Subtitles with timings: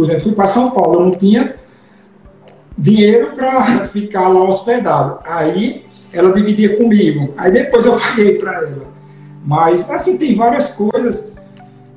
[0.00, 1.56] por exemplo, fui para São Paulo, eu não tinha
[2.78, 5.18] dinheiro para ficar lá hospedado.
[5.26, 7.34] Aí ela dividia comigo.
[7.36, 8.88] Aí depois eu paguei para ela.
[9.44, 11.30] Mas, assim, tem várias coisas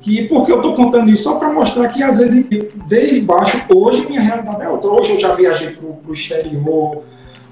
[0.02, 2.44] que, porque eu estou contando isso só para mostrar que, às vezes,
[2.86, 4.90] desde baixo, hoje minha realidade é outra.
[4.90, 7.04] Hoje eu já viajei para o exterior,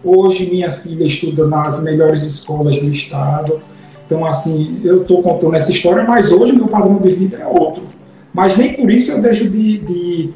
[0.05, 3.63] hoje minha filha estuda nas melhores escolas do estado.
[4.05, 7.85] Então, assim, eu estou contando essa história, mas hoje meu padrão de vida é outro.
[8.33, 10.31] Mas nem por isso eu deixo de, de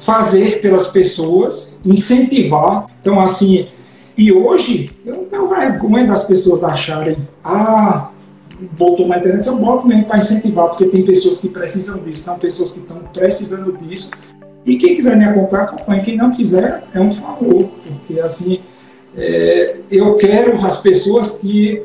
[0.00, 2.86] fazer pelas pessoas, incentivar.
[3.00, 3.68] Então, assim,
[4.16, 8.10] e hoje eu não tenho vergonha das pessoas acharem, ah,
[8.72, 12.38] botou na internet, eu boto mesmo para incentivar, porque tem pessoas que precisam disso, são
[12.38, 14.10] pessoas que estão precisando disso.
[14.64, 16.02] E quem quiser me acompanhar, acompanhe.
[16.02, 18.60] Quem não quiser, é um favor, porque assim,
[19.16, 21.82] é, eu quero as pessoas que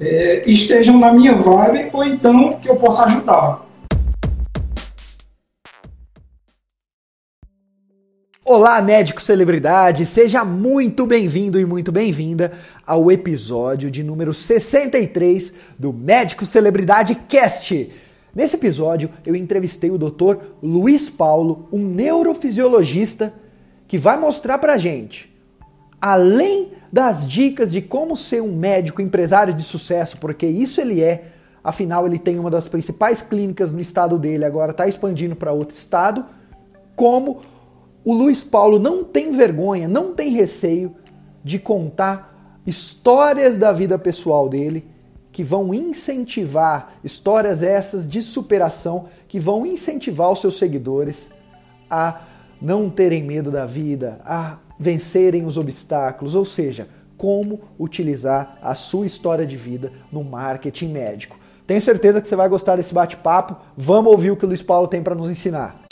[0.00, 3.67] é, estejam na minha vibe ou então que eu possa ajudar.
[8.50, 12.52] Olá, médico celebridade, seja muito bem-vindo e muito bem-vinda
[12.86, 17.92] ao episódio de número 63 do Médico Celebridade Cast.
[18.34, 20.38] Nesse episódio, eu entrevistei o Dr.
[20.62, 23.34] Luiz Paulo, um neurofisiologista
[23.86, 25.30] que vai mostrar pra gente,
[26.00, 31.32] além das dicas de como ser um médico empresário de sucesso, porque isso ele é,
[31.62, 35.76] afinal ele tem uma das principais clínicas no estado dele, agora está expandindo para outro
[35.76, 36.24] estado,
[36.96, 37.42] como
[38.04, 40.94] o Luiz Paulo não tem vergonha, não tem receio
[41.44, 44.86] de contar histórias da vida pessoal dele
[45.32, 51.30] que vão incentivar, histórias essas de superação, que vão incentivar os seus seguidores
[51.90, 52.22] a
[52.60, 59.06] não terem medo da vida, a vencerem os obstáculos, ou seja, como utilizar a sua
[59.06, 61.38] história de vida no marketing médico.
[61.66, 63.56] Tenho certeza que você vai gostar desse bate-papo.
[63.76, 65.87] Vamos ouvir o que o Luiz Paulo tem para nos ensinar.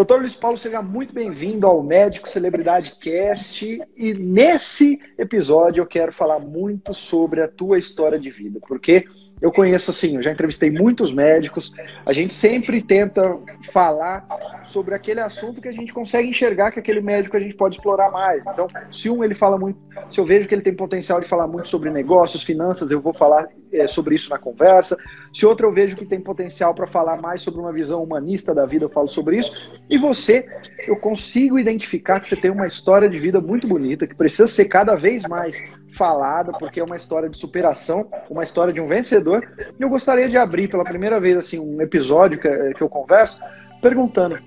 [0.00, 3.82] Doutor Luiz Paulo, seja muito bem-vindo ao Médico Celebridade Cast.
[3.94, 9.04] E nesse episódio eu quero falar muito sobre a tua história de vida, porque
[9.40, 11.72] eu conheço assim, eu já entrevistei muitos médicos,
[12.06, 13.38] a gente sempre tenta
[13.72, 14.26] falar
[14.64, 18.10] sobre aquele assunto que a gente consegue enxergar que aquele médico a gente pode explorar
[18.10, 18.42] mais.
[18.46, 19.78] Então, se um ele fala muito,
[20.10, 23.14] se eu vejo que ele tem potencial de falar muito sobre negócios, finanças, eu vou
[23.14, 24.96] falar é, sobre isso na conversa.
[25.32, 28.66] Se outro eu vejo que tem potencial para falar mais sobre uma visão humanista da
[28.66, 29.72] vida, eu falo sobre isso.
[29.88, 30.46] E você,
[30.86, 34.66] eu consigo identificar que você tem uma história de vida muito bonita, que precisa ser
[34.66, 35.56] cada vez mais
[35.92, 39.48] falada, porque é uma história de superação, uma história de um vencedor.
[39.78, 43.40] E eu gostaria de abrir pela primeira vez assim um episódio que, que eu converso
[43.80, 44.38] perguntando,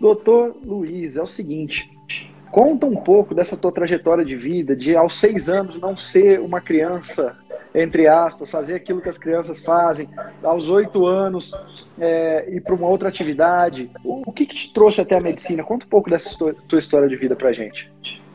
[0.00, 1.90] doutor Luiz, é o seguinte,
[2.50, 6.60] conta um pouco dessa tua trajetória de vida, de aos seis anos não ser uma
[6.60, 7.36] criança,
[7.74, 10.08] entre aspas, fazer aquilo que as crianças fazem,
[10.42, 11.52] aos oito anos
[11.98, 13.90] é, ir para uma outra atividade.
[14.04, 15.62] O, o que, que, te trouxe até a medicina?
[15.62, 17.90] Conta um pouco dessa tua história de vida para gente.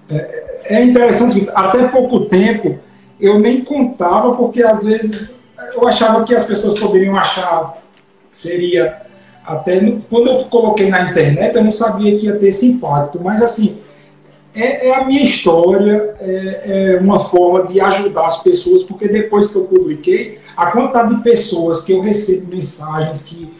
[0.10, 2.80] É, é interessante, até pouco tempo
[3.20, 5.40] eu nem contava, porque às vezes
[5.74, 7.82] eu achava que as pessoas poderiam achar
[8.30, 9.02] seria
[9.46, 9.80] até.
[10.10, 13.78] Quando eu coloquei na internet, eu não sabia que ia ter esse impacto, mas assim,
[14.54, 19.50] é, é a minha história, é, é, uma forma de ajudar as pessoas, porque depois
[19.50, 23.54] que eu publiquei, a quantidade de pessoas que eu recebo mensagens que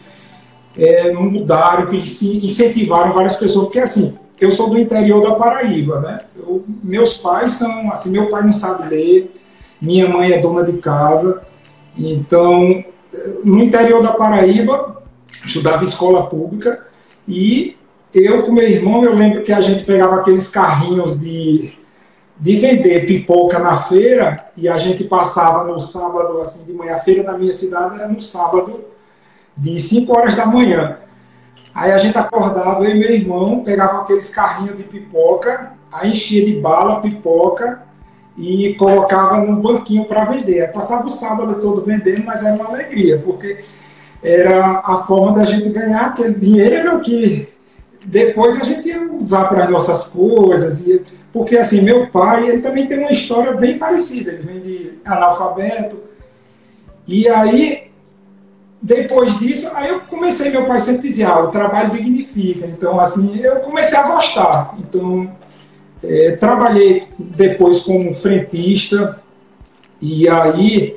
[0.76, 6.20] é, mudaram, que incentivaram várias pessoas, porque assim eu sou do interior da Paraíba, né?
[6.36, 9.34] Eu, meus pais são, assim, meu pai não sabe ler,
[9.80, 11.42] minha mãe é dona de casa,
[11.96, 12.84] então,
[13.44, 15.02] no interior da Paraíba,
[15.44, 16.86] estudava escola pública
[17.26, 17.76] e
[18.12, 21.72] eu com meu irmão, eu lembro que a gente pegava aqueles carrinhos de,
[22.38, 26.96] de vender pipoca na feira e a gente passava no sábado, assim, de manhã.
[26.96, 28.84] A feira da minha cidade era no sábado,
[29.56, 30.98] de 5 horas da manhã.
[31.74, 36.44] Aí a gente acordava, eu e meu irmão, pegava aqueles carrinhos de pipoca, aí enchia
[36.44, 37.82] de bala, pipoca
[38.36, 40.72] e colocava num banquinho para vender.
[40.72, 43.58] Passava o sábado todo vendendo, mas era uma alegria, porque
[44.22, 47.48] era a forma da gente ganhar aquele dinheiro que
[48.04, 50.80] depois a gente ia usar para as nossas coisas.
[50.80, 51.02] E,
[51.32, 55.98] porque assim, meu pai, ele também tem uma história bem parecida, ele vem de analfabeto.
[57.06, 57.85] E aí
[58.80, 62.66] depois disso, aí eu comecei, meu pai sempre dizia, ah, o trabalho dignifica.
[62.66, 64.76] Então, assim, eu comecei a gostar.
[64.78, 65.30] Então,
[66.04, 69.20] é, trabalhei depois como frentista,
[70.00, 70.96] e aí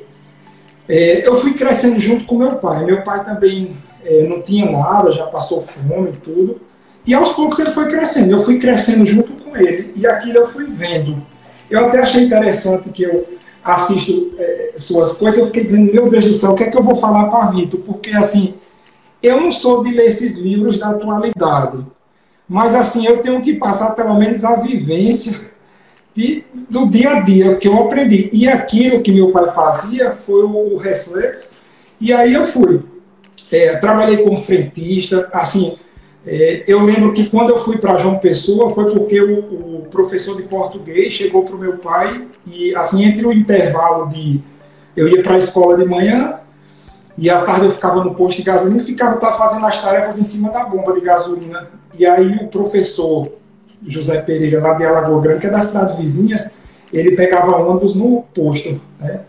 [0.88, 2.84] é, eu fui crescendo junto com meu pai.
[2.84, 6.62] Meu pai também é, não tinha nada, já passou fome e tudo.
[7.06, 10.46] E aos poucos ele foi crescendo, eu fui crescendo junto com ele, e aquilo eu
[10.46, 11.26] fui vendo.
[11.70, 13.26] Eu até achei interessante que eu
[13.64, 16.78] assisto é, suas coisas, eu fiquei dizendo, meu Deus do céu, o que é que
[16.78, 17.80] eu vou falar para Vitor?
[17.82, 18.56] Porque, assim,
[19.22, 21.86] eu não sou de ler esses livros da atualidade,
[22.48, 25.40] mas, assim, eu tenho que passar pelo menos a vivência
[26.16, 28.30] de, do dia a dia que eu aprendi.
[28.34, 31.52] E aquilo que meu pai fazia foi o reflexo,
[32.02, 32.82] e aí eu fui.
[33.52, 35.78] É, trabalhei como frentista, assim,
[36.26, 40.36] é, eu lembro que quando eu fui para João Pessoa foi porque o, o professor
[40.36, 44.42] de português chegou para o meu pai e assim entre o intervalo de
[45.00, 46.36] eu ia para a escola de manhã
[47.18, 50.20] e à tarde eu ficava no posto de gasolina e ficava tava fazendo as tarefas
[50.20, 51.70] em cima da bomba de gasolina.
[51.98, 53.32] E aí o professor
[53.82, 56.52] José Pereira, lá de Alagoa Grande, que é da cidade vizinha,
[56.92, 58.82] ele pegava ônibus no posto.
[59.00, 59.22] Né?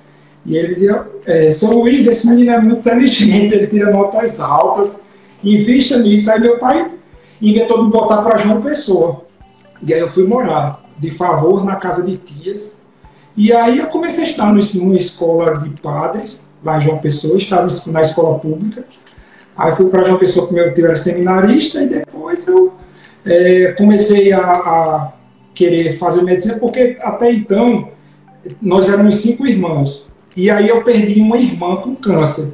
[0.44, 5.00] E ele dizia: é, São Luís, esse menino é muito inteligente, ele tira notas altas
[5.42, 6.30] invista nisso.
[6.30, 6.90] Aí meu pai
[7.40, 9.24] inventou de me botar para João Pessoa.
[9.82, 12.76] E aí eu fui morar de favor na casa de tias.
[13.36, 17.68] E aí eu comecei a estudar numa escola de padres, lá em João Pessoa, estava
[17.86, 18.84] na escola pública.
[19.56, 22.72] Aí fui para João Pessoa, que meu tio era seminarista, e depois eu
[23.24, 25.12] é, comecei a, a,
[25.54, 27.88] querer fazer medicina, porque até então
[28.60, 30.08] nós éramos cinco irmãos.
[30.36, 32.52] E aí eu perdi uma irmã com câncer.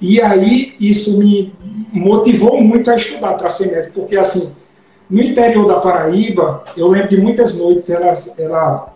[0.00, 1.52] E aí isso me
[1.92, 4.50] motivou muito a estudar para ser médico, porque assim,
[5.08, 8.93] no interior da Paraíba, eu lembro de muitas noites, ela, ela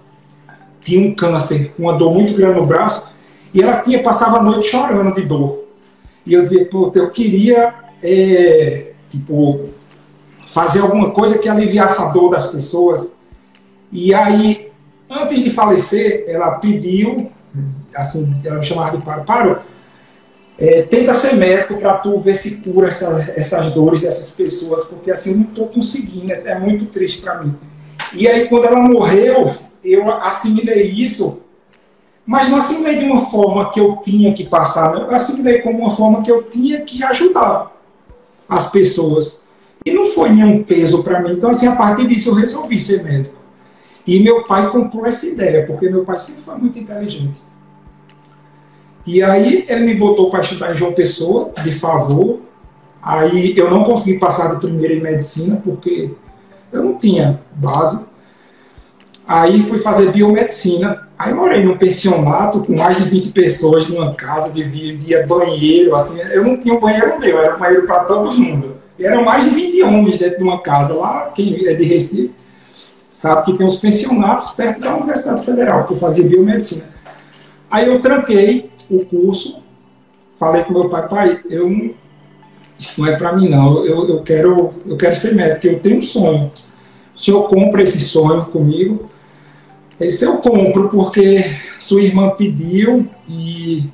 [0.83, 3.09] tinha um câncer, uma dor muito grande no braço,
[3.53, 5.65] e ela tinha, passava a noite chorando de dor.
[6.27, 9.71] E eu dizia, pô, eu queria, é, tipo,
[10.47, 13.13] fazer alguma coisa que aliviasse a dor das pessoas.
[13.91, 14.71] E aí,
[15.09, 17.31] antes de falecer, ela pediu,
[17.95, 19.61] assim, ela me chamava de paro, paro,
[20.59, 25.11] é, tenta ser médico para tu ver se cura essa, essas dores dessas pessoas, porque
[25.11, 27.55] assim eu não estou conseguindo, é, é muito triste para mim.
[28.13, 31.41] E aí quando ela morreu, eu assimilei isso,
[32.27, 35.91] mas não assimilei de uma forma que eu tinha que passar, eu assimilei como uma
[35.91, 37.73] forma que eu tinha que ajudar
[38.49, 39.41] as pessoas.
[39.85, 41.33] E não foi nenhum peso para mim.
[41.33, 43.37] Então, assim, a partir disso eu resolvi ser médico.
[44.07, 47.43] E meu pai comprou essa ideia, porque meu pai sempre foi muito inteligente.
[49.07, 52.41] E aí ele me botou para estudar em João Pessoa, de favor.
[53.03, 56.11] Aí eu não consegui passar de primeira em medicina, porque
[56.73, 58.05] eu não tinha base.
[59.29, 61.07] Aí fui fazer biomedicina.
[61.19, 66.45] Aí morei num pensionato com mais de 20 pessoas numa casa, dividia banheiro, assim, eu
[66.45, 68.77] não tinha um banheiro meu, era um banheiro para todo mundo.
[68.99, 72.33] E eram mais de 20 homens dentro de uma casa lá, quem é de Recife
[73.11, 76.85] sabe que tem uns pensionatos perto da Universidade Federal, que eu fazia biomedicina.
[77.69, 79.61] Aí eu tranquei o curso,
[80.39, 81.95] falei com meu pai, pai, eu
[82.79, 85.99] isso não é para mim não, eu, eu, quero, eu quero ser médico, eu tenho
[85.99, 86.53] um sonho.
[87.13, 89.11] O senhor compra esse sonho comigo?
[90.01, 91.45] Ele disse, eu compro porque
[91.79, 93.85] sua irmã pediu e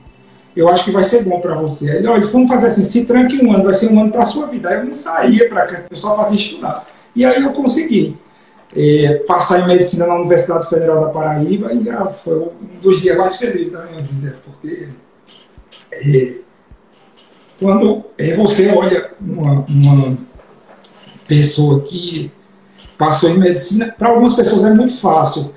[0.55, 1.97] eu acho que vai ser bom para você.
[1.97, 4.47] Ele, olha, vamos fazer assim, se tranque um ano, vai ser um ano para sua
[4.47, 4.69] vida.
[4.69, 6.87] Aí eu não saía para cá, eu só fazia estudar.
[7.17, 8.17] E aí eu consegui
[8.77, 13.17] é, passar em medicina na Universidade Federal da Paraíba e já foi um dos dias
[13.17, 14.89] mais felizes da minha vida, porque
[15.93, 16.39] é,
[17.59, 20.19] quando é, você olha uma, uma
[21.27, 22.33] pessoa que
[22.99, 25.53] passou em medicina, para algumas pessoas é muito fácil,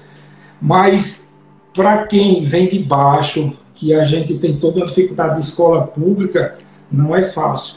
[0.62, 1.28] mas
[1.74, 6.58] para quem vem de baixo, que a gente tem toda uma dificuldade de escola pública,
[6.92, 7.76] não é fácil.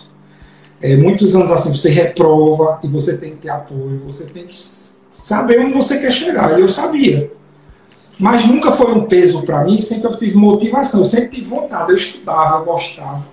[0.81, 4.57] É, muitos anos assim, você reprova e você tem que ter apoio, você tem que
[5.13, 6.59] saber onde você quer chegar.
[6.59, 7.31] E eu sabia.
[8.19, 11.91] Mas nunca foi um peso para mim, sempre eu tive motivação, eu sempre tive vontade,
[11.91, 13.27] eu estudava, eu gostava.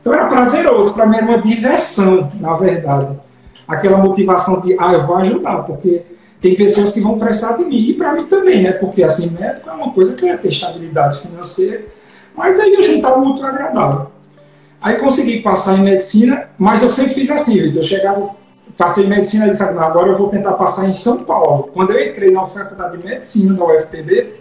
[0.00, 3.18] Então era prazeroso, para mim era uma diversão, na verdade.
[3.68, 6.02] Aquela motivação de, ah, eu vou ajudar, porque
[6.40, 8.72] tem pessoas que vão precisar de mim, e para mim também, né?
[8.72, 11.84] Porque assim, médico é uma coisa que é ter estabilidade financeira,
[12.34, 14.10] mas aí eu juntava o outro agradável.
[14.80, 17.82] Aí consegui passar em medicina, mas eu sempre fiz assim, Vitor.
[17.82, 18.40] Eu chegava
[18.80, 21.64] passei medicina e disse, agora eu vou tentar passar em São Paulo.
[21.74, 24.32] Quando eu entrei na faculdade de medicina da UFPB,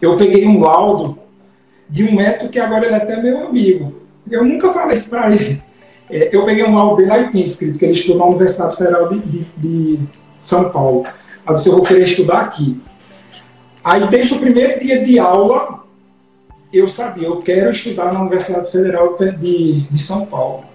[0.00, 1.18] eu peguei um laudo
[1.86, 3.94] de um médico que agora ele é até meu amigo.
[4.30, 5.62] Eu nunca falei isso para ele.
[6.08, 9.08] É, eu peguei um laudo dele aí tinha escrito que ele estudou na Universidade Federal
[9.10, 10.00] de, de, de
[10.40, 11.06] São Paulo.
[11.46, 12.80] Eu disse, eu vou querer estudar aqui.
[13.82, 15.84] Aí, desde o primeiro dia de aula,
[16.72, 20.70] eu sabia, eu quero estudar na Universidade Federal de, de São Paulo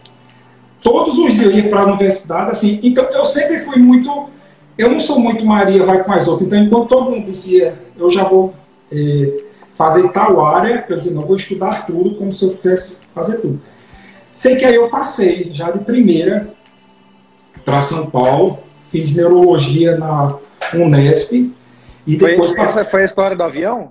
[0.85, 4.29] todos os dias eu ia para a universidade, assim, então eu sempre fui muito,
[4.77, 8.11] eu não sou muito Maria vai com as outras, então enquanto todo mundo dizia, eu
[8.11, 8.53] já vou
[8.91, 9.43] é,
[9.73, 13.59] fazer tal área, eu dizia, não, vou estudar tudo como se eu quisesse fazer tudo.
[14.31, 16.49] Sei que aí eu passei, já de primeira,
[17.63, 18.59] para São Paulo,
[18.95, 20.35] fiz neurologia na
[20.73, 21.53] Unesp,
[22.07, 22.53] e depois...
[22.53, 23.89] Foi, essa foi a história do avião?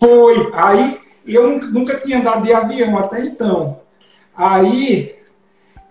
[0.00, 3.78] Foi, aí eu nunca, nunca tinha andado de avião até então.
[4.36, 5.14] Aí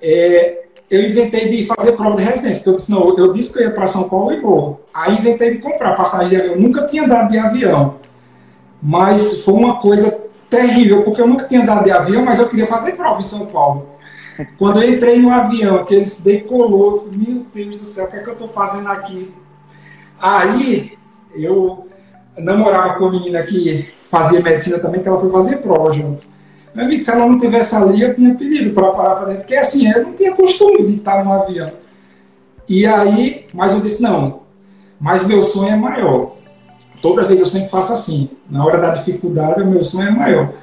[0.01, 2.67] é, eu inventei de fazer prova de residência.
[2.67, 4.86] Eu disse, não, eu disse que eu ia para São Paulo e vou.
[4.93, 6.55] Aí inventei de comprar passagem de avião.
[6.55, 7.96] Eu nunca tinha andado de avião.
[8.84, 12.67] Mas foi uma coisa terrível, porque eu nunca tinha andado de avião, mas eu queria
[12.67, 13.90] fazer prova em São Paulo.
[14.57, 18.17] Quando eu entrei no avião, que ele se decolou, meu Deus do céu, o que
[18.17, 19.33] é que eu estou fazendo aqui?
[20.19, 20.98] Aí
[21.33, 21.88] eu
[22.38, 26.25] namorava com uma menina que fazia medicina também, que ela foi fazer prova junto.
[26.74, 29.55] Meu amigo, se ela não tivesse ali, eu tinha pedido para parar para dentro, porque
[29.55, 31.69] assim, eu não tinha costume de estar no avião.
[32.67, 34.41] E aí, mas eu disse, não,
[35.00, 36.36] mas meu sonho é maior.
[37.01, 38.29] Toda vez eu sempre faço assim.
[38.50, 40.53] Na hora da dificuldade, o meu sonho é maior.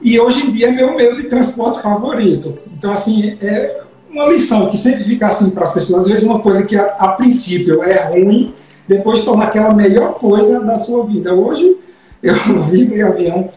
[0.00, 2.58] E hoje em dia é meu meio de transporte favorito.
[2.76, 6.04] Então, assim, é uma lição que sempre fica assim para as pessoas.
[6.04, 8.54] Às vezes, uma coisa que a, a princípio é ruim,
[8.86, 11.34] depois torna aquela melhor coisa da sua vida.
[11.34, 11.76] Hoje,
[12.22, 12.34] eu
[12.64, 13.48] vivo em avião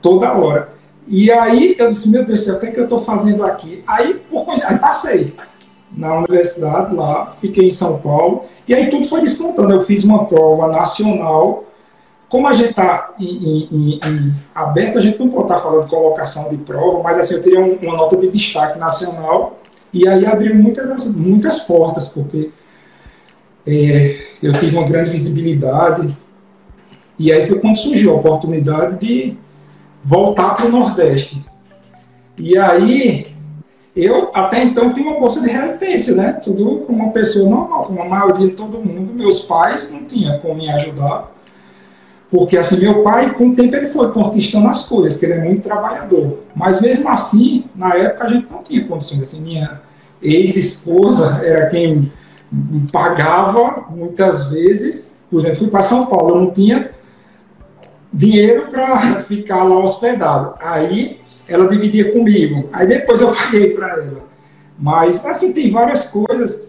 [0.00, 0.72] toda hora.
[1.06, 3.44] E aí eu disse, meu Deus do céu, o que é que eu estou fazendo
[3.44, 3.82] aqui?
[3.86, 5.34] Aí, por coisa, aí passei
[5.96, 9.72] na universidade lá, fiquei em São Paulo, e aí tudo foi descontando.
[9.72, 11.64] Eu fiz uma prova nacional.
[12.32, 13.14] Como a gente está
[14.54, 17.42] aberto, a gente não pode estar tá falando de colocação de prova, mas assim, eu
[17.42, 19.58] teria um, uma nota de destaque nacional,
[19.92, 22.50] e aí abriu muitas, muitas portas, porque
[23.66, 26.16] é, eu tive uma grande visibilidade,
[27.18, 29.36] e aí foi quando surgiu a oportunidade de
[30.02, 31.44] voltar para o Nordeste.
[32.38, 33.26] E aí,
[33.94, 36.32] eu até então tinha uma bolsa de residência, né?
[36.42, 39.12] Tudo como uma pessoa normal, como a maioria de todo mundo.
[39.12, 41.30] Meus pais não tinham como me ajudar.
[42.32, 45.44] Porque assim, meu pai, com o tempo, ele foi conquistando as coisas, que ele é
[45.44, 46.38] muito trabalhador.
[46.56, 49.20] Mas mesmo assim, na época a gente não tinha condições.
[49.20, 49.82] Assim, minha
[50.22, 52.10] ex-esposa era quem
[52.90, 55.14] pagava muitas vezes.
[55.30, 56.92] Por exemplo, fui para São Paulo, eu não tinha
[58.10, 60.54] dinheiro para ficar lá hospedado.
[60.58, 62.66] Aí ela dividia comigo.
[62.72, 64.24] Aí depois eu paguei para ela.
[64.78, 66.64] Mas, assim, tem várias coisas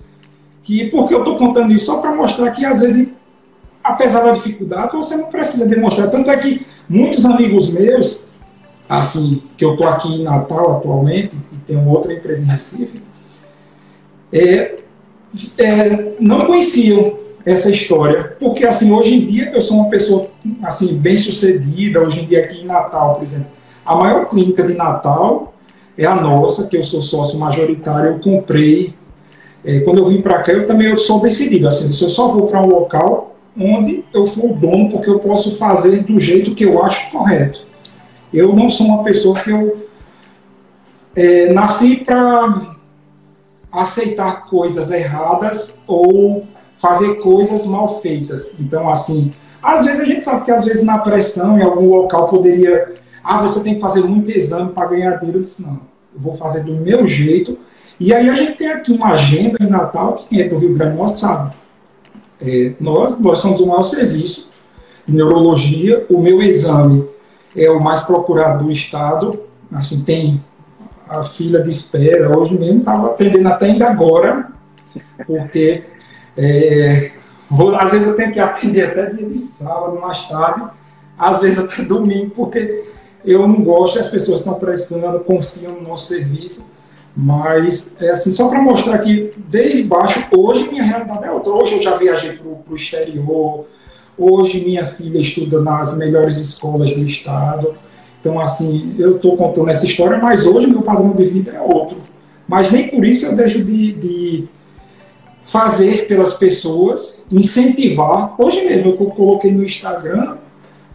[0.62, 3.08] que, porque eu estou contando isso só para mostrar que, às vezes,
[3.84, 6.10] apesar da dificuldade, você não precisa demonstrar.
[6.10, 8.24] Tanto é que muitos amigos meus,
[8.88, 13.02] assim, que eu estou aqui em Natal atualmente, e tenho outra empresa em Recife,
[14.32, 14.76] é,
[15.58, 20.28] é, não conheciam essa história, porque assim hoje em dia eu sou uma pessoa
[20.64, 22.02] assim bem sucedida.
[22.02, 23.48] Hoje em dia aqui em Natal, por exemplo,
[23.86, 25.54] a maior clínica de Natal
[25.98, 28.12] é a nossa, que eu sou sócio majoritário.
[28.12, 28.94] Eu comprei.
[29.66, 31.68] É, quando eu vim para cá, eu também eu sou decidido.
[31.68, 35.20] Assim, se eu só vou para um local onde eu for o dono, porque eu
[35.20, 37.66] posso fazer do jeito que eu acho correto.
[38.34, 39.88] Eu não sou uma pessoa que eu
[41.16, 42.74] é, nasci para
[43.72, 46.46] aceitar coisas erradas ou
[46.78, 48.54] fazer coisas mal feitas.
[48.60, 49.32] Então, assim,
[49.62, 52.94] às vezes a gente sabe que às vezes na pressão, em algum local, poderia.
[53.24, 55.40] Ah, você tem que fazer muito exame para ganhar dinheiro.
[55.40, 55.80] Eu disse, não,
[56.14, 57.58] eu vou fazer do meu jeito.
[58.00, 60.74] E aí a gente tem aqui uma agenda em Natal, que quem é do Rio
[60.74, 61.56] Grande do Norte sabe.
[62.44, 64.50] É, nós, somos o maior serviço
[65.08, 66.06] de neurologia.
[66.10, 67.08] O meu exame
[67.56, 69.40] é o mais procurado do estado.
[69.72, 70.44] Assim, tem
[71.08, 72.38] a fila de espera.
[72.38, 74.52] Hoje mesmo estava atendendo até ainda agora,
[75.26, 75.84] porque
[76.38, 77.12] é,
[77.50, 80.68] vou, às vezes eu tenho que atender até dia de sábado, mais tarde,
[81.18, 82.86] às vezes até domingo, porque
[83.24, 86.70] eu não gosto, as pessoas estão pressionando, confiam no nosso serviço,
[87.16, 91.52] mas é assim, só para mostrar que desde baixo, hoje minha realidade é outra.
[91.52, 93.66] Hoje eu já viajei para o exterior,
[94.18, 97.76] hoje minha filha estuda nas melhores escolas do estado.
[98.20, 101.98] Então, assim, eu estou contando essa história, mas hoje meu padrão de vida é outro.
[102.48, 104.48] Mas nem por isso eu deixo de, de
[105.44, 108.34] fazer pelas pessoas, incentivar.
[108.42, 110.38] Hoje mesmo eu coloquei no Instagram,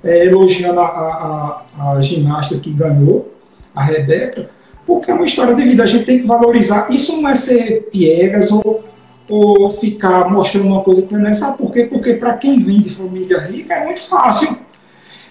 [0.02, 3.32] é, elogiando a, a, a, ginasta que ganhou,
[3.74, 4.50] a Rebeca,
[4.88, 6.90] porque é uma história de vida, a gente tem que valorizar.
[6.90, 8.82] Isso não é ser piegas ou,
[9.28, 11.32] ou ficar mostrando uma coisa que não é.
[11.34, 11.84] Sabe por quê?
[11.84, 14.56] Porque para quem vem de família rica é muito fácil.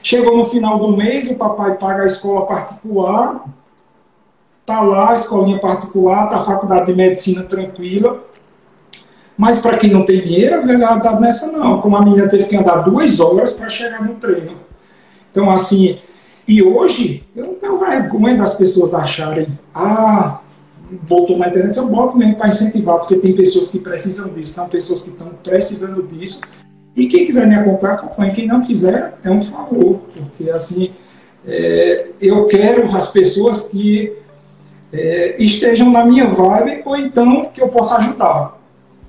[0.04, 3.46] Chegou no final do mês, o papai paga a escola particular,
[4.64, 8.24] tá lá, a escolinha particular, tá a faculdade de medicina tranquila,
[9.36, 11.82] mas para quem não tem dinheiro, a verdade nessa não.
[11.82, 14.56] Como a menina teve que andar duas horas para chegar no treino.
[15.32, 15.98] Então, assim,
[16.48, 20.40] e hoje, eu não tenho vergonha das pessoas acharem, ah,
[21.08, 24.70] botou na internet, eu boto mesmo para incentivar, porque tem pessoas que precisam disso, são
[24.70, 26.42] pessoas que estão precisando disso.
[26.96, 28.32] E quem quiser me acompanhar, acompanhe.
[28.32, 30.92] Quem não quiser, é um favor, porque assim,
[31.46, 34.14] é, eu quero as pessoas que
[34.92, 38.58] é, estejam na minha vibe ou então que eu possa ajudar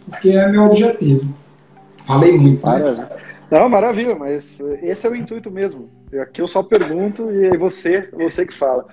[0.08, 1.32] porque é meu objetivo.
[2.04, 2.66] Falei muito.
[2.66, 3.08] Né?
[3.50, 5.88] Não, maravilha, mas esse é o intuito mesmo.
[6.20, 8.86] Aqui eu só pergunto e aí você, você que fala.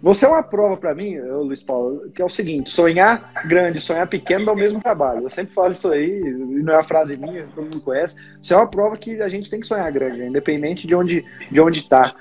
[0.00, 4.06] Você é uma prova para mim, Luiz Paulo, que é o seguinte: sonhar grande, sonhar
[4.06, 5.22] pequeno dá o mesmo trabalho.
[5.22, 8.16] Eu sempre falo isso aí, e não é uma frase minha, todo mundo conhece.
[8.40, 11.60] Isso é uma prova que a gente tem que sonhar grande, independente de onde de
[11.60, 12.14] onde está.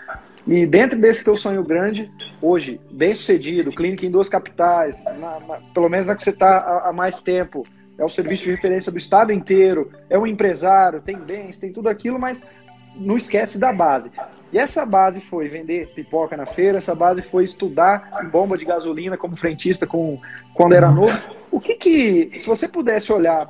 [0.48, 2.10] E dentro desse teu sonho grande,
[2.41, 6.84] hoje, bem sucedido, clínica em duas capitais, na, na, pelo menos na que você está
[6.86, 7.63] há mais tempo,
[7.98, 11.89] é o serviço de referência do estado inteiro, é um empresário, tem bens, tem tudo
[11.89, 12.42] aquilo, mas
[12.96, 14.12] não esquece da base.
[14.51, 19.18] E essa base foi vender pipoca na feira, essa base foi estudar bomba de gasolina
[19.18, 20.20] como frentista com,
[20.54, 21.20] quando era novo.
[21.51, 23.48] O que que, se você pudesse olhar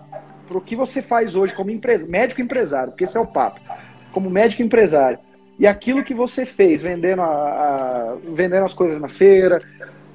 [0.47, 3.59] para o que você faz hoje como empresa, médico empresário, porque esse é o papo,
[4.11, 5.19] como médico empresário,
[5.59, 9.59] e aquilo que você fez vendendo, a, a, vendendo as coisas na feira,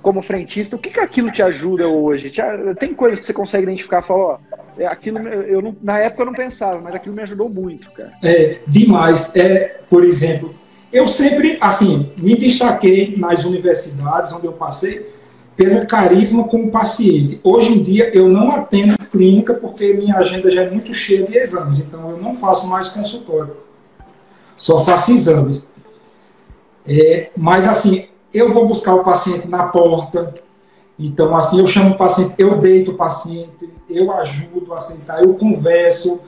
[0.03, 2.31] como frentista, o que, que aquilo te ajuda hoje?
[2.31, 2.43] Te,
[2.79, 4.39] tem coisas que você consegue identificar e falar, ó,
[4.77, 8.13] é, aquilo eu não, na época eu não pensava, mas aquilo me ajudou muito, cara.
[8.23, 9.31] É, demais.
[9.35, 10.55] É, por exemplo,
[10.93, 15.11] eu sempre, assim, me destaquei nas universidades onde eu passei
[15.57, 17.41] pelo carisma com o paciente.
[17.45, 21.37] Hoje em dia eu não atendo clínica porque minha agenda já é muito cheia de
[21.37, 23.57] exames, então eu não faço mais consultório
[24.63, 25.69] só faço exames.
[26.87, 30.35] É, mas assim, eu vou buscar o paciente na porta,
[30.99, 35.35] então assim, eu chamo o paciente, eu deito o paciente, eu ajudo a sentar, eu
[35.35, 36.21] converso,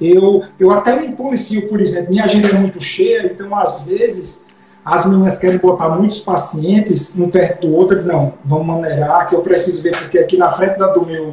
[0.00, 4.42] eu, eu até me policio, por exemplo, minha agenda é muito cheia, então às vezes
[4.84, 9.40] as meninas querem botar muitos pacientes um perto do outro, não, vamos maneirar, que eu
[9.40, 11.32] preciso ver, porque aqui na frente da, do meu,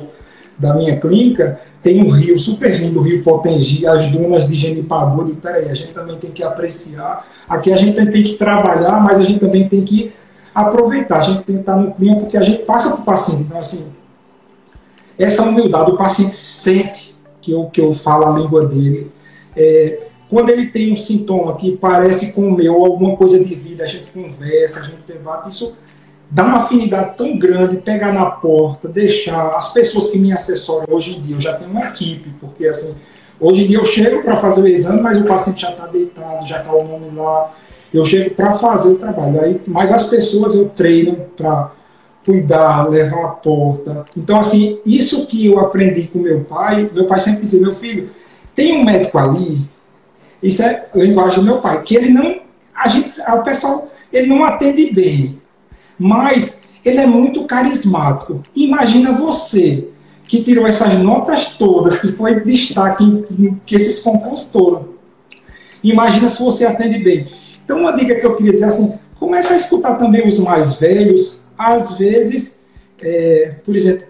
[0.62, 5.28] da minha clínica tem um rio super lindo, o rio Potengi, as dunas de Genipabu.
[5.28, 7.26] E peraí, a gente também tem que apreciar.
[7.50, 10.14] Aqui a gente tem que trabalhar, mas a gente também tem que
[10.54, 11.18] aproveitar.
[11.18, 13.42] A gente tem que estar no clima, porque a gente passa para o paciente.
[13.42, 13.88] Então, assim,
[15.18, 19.12] essa humildade, o paciente sente que eu, que eu falo a língua dele.
[19.58, 23.84] É, quando ele tem um sintoma que parece com o meu, alguma coisa de vida,
[23.84, 25.76] a gente conversa, a gente debate, isso
[26.32, 31.18] dar uma afinidade tão grande, pegar na porta, deixar as pessoas que me assessoram hoje
[31.18, 32.96] em dia, eu já tenho uma equipe, porque assim,
[33.38, 36.48] hoje em dia eu chego para fazer o exame, mas o paciente já está deitado,
[36.48, 37.52] já está o nome lá,
[37.94, 41.74] eu chego para fazer o trabalho, aí, mas as pessoas eu treino para
[42.26, 44.06] cuidar, levar a porta.
[44.16, 48.10] Então, assim, isso que eu aprendi com meu pai, meu pai sempre dizia, meu filho,
[48.56, 49.68] tem um médico ali,
[50.42, 52.40] isso é a linguagem do meu pai, que ele não,
[52.74, 55.41] a gente, o pessoal, ele não atende bem,
[56.02, 58.42] mas ele é muito carismático.
[58.56, 59.88] Imagina você
[60.26, 64.88] que tirou essas notas todas, que foi destaque que esses concursos todos.
[65.84, 67.32] Imagina se você atende bem.
[67.64, 71.40] Então, uma dica que eu queria dizer assim: comece a escutar também os mais velhos.
[71.56, 72.60] Às vezes,
[73.00, 74.08] é, por exemplo,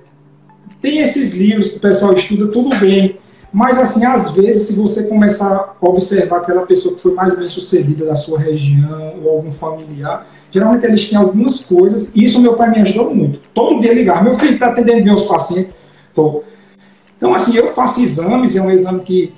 [0.81, 3.19] tem esses livros que o pessoal estuda, tudo bem.
[3.51, 7.49] Mas, assim, às vezes, se você começar a observar aquela pessoa que foi mais bem
[7.49, 12.55] sucedida da sua região, ou algum familiar, Geralmente eles têm algumas coisas, e isso meu
[12.55, 13.39] pai me ajudou muito.
[13.53, 15.75] Todo dia ligar, meu filho está atendendo meus pacientes.
[16.13, 16.43] Tô.
[17.17, 19.33] Então, assim, eu faço exames, é um exame que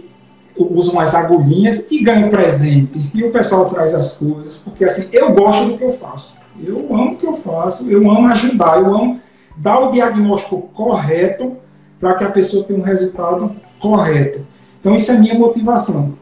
[0.55, 3.11] uso umas agulhinhas e ganho presente.
[3.13, 6.37] E o pessoal traz as coisas, porque assim, eu gosto do que eu faço.
[6.63, 9.19] Eu amo o que eu faço, eu amo ajudar, eu amo
[9.57, 11.57] dar o diagnóstico correto
[11.99, 14.45] para que a pessoa tenha um resultado correto.
[14.79, 16.13] Então, isso é minha motivação.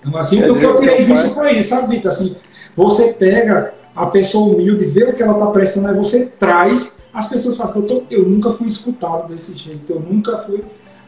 [0.00, 2.10] Então, assim, o que eu tirei disso foi isso, sabe, Vitor?
[2.10, 2.36] Assim,
[2.74, 7.28] você pega a pessoa humilde vê o que ela está prestando, aí você traz, as
[7.28, 10.62] pessoas falam, eu, eu nunca fui escutado desse jeito, eu nunca fui,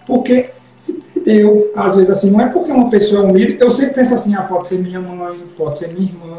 [0.07, 3.97] porque se perdeu, às vezes assim, não é porque uma pessoa é humilde, eu sempre
[3.97, 6.39] penso assim, ah, pode ser minha mãe, pode ser minha irmã,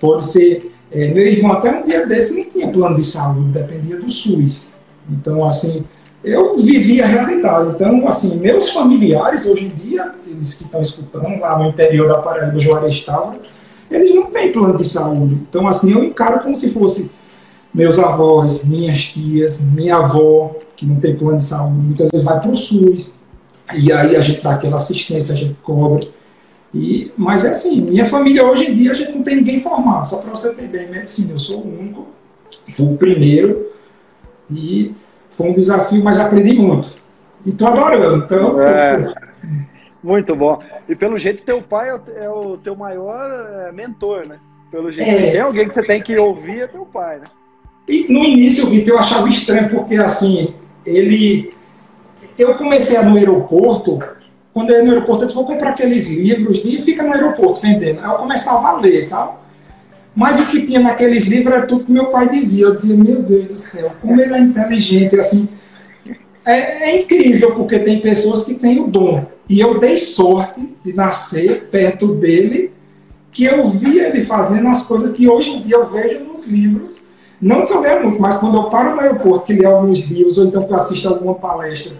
[0.00, 3.98] pode ser é, meu irmão, até um dia desse não tinha plano de saúde, dependia
[3.98, 4.72] do SUS,
[5.10, 5.84] então assim,
[6.24, 11.38] eu vivi a realidade, então assim, meus familiares hoje em dia, eles que estão escutando
[11.38, 13.36] lá no interior da Paraíba, Juarez estava,
[13.90, 15.34] eles não têm plano de saúde.
[15.48, 17.10] Então, assim, eu encaro como se fosse
[17.72, 22.40] meus avós, minhas tias, minha avó, que não tem plano de saúde, muitas vezes vai
[22.40, 23.12] para o SUS,
[23.74, 26.00] e aí a gente dá aquela assistência, a gente cobra.
[26.72, 30.08] E, mas é assim, minha família hoje em dia a gente não tem ninguém formado,
[30.08, 32.06] só para você ter ideia, em medicina, eu sou o único,
[32.68, 33.66] fui o primeiro,
[34.50, 34.94] e
[35.30, 36.88] foi um desafio, mas aprendi muito.
[37.44, 38.24] E estou adorando.
[38.24, 39.14] Então, é.
[40.06, 40.60] Muito bom.
[40.88, 43.28] E pelo jeito, teu pai é o é teu maior
[43.66, 44.38] é, mentor, né?
[44.70, 45.10] Pelo jeito.
[45.10, 45.32] É.
[45.32, 47.24] Tem alguém que você tem que ouvir, é teu pai, né?
[47.88, 50.54] E no início, Vitor, eu achava estranho, porque assim,
[50.86, 51.52] ele.
[52.38, 53.98] Eu comecei a no aeroporto,
[54.54, 57.60] quando eu ia no aeroporto, eu disse, vou comprar aqueles livros e fica no aeroporto
[57.60, 57.98] vendendo.
[58.00, 59.32] Aí eu começava a ler, sabe?
[60.14, 62.66] Mas o que tinha naqueles livros era tudo que meu pai dizia.
[62.66, 65.48] Eu dizia, meu Deus do céu, como ele é inteligente, assim.
[66.44, 70.92] É, é incrível, porque tem pessoas que têm o dom E eu dei sorte de
[70.92, 72.72] nascer perto dele,
[73.30, 76.98] que eu via ele fazendo as coisas que hoje em dia eu vejo nos livros.
[77.40, 80.38] Não que eu leia muito, mas quando eu paro no aeroporto, que leio alguns livros,
[80.38, 81.92] ou então que eu assisto alguma palestra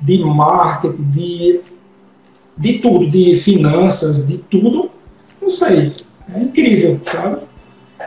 [0.00, 1.60] de marketing, de,
[2.56, 4.90] de tudo, de finanças, de tudo,
[5.42, 5.90] não sei.
[6.32, 7.42] É incrível, sabe?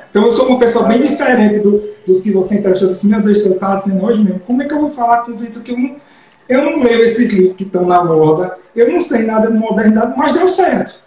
[0.09, 2.87] Então eu sou uma pessoa bem diferente do, dos que você entrevistou.
[2.87, 5.23] Eu disse, meu Deus, eu estava dizendo hoje mesmo, como é que eu vou falar
[5.23, 5.95] com o Vitor que eu não,
[6.51, 10.13] eu não leio esses livros que estão na moda, eu não sei nada de modernidade,
[10.17, 11.01] mas deu certo.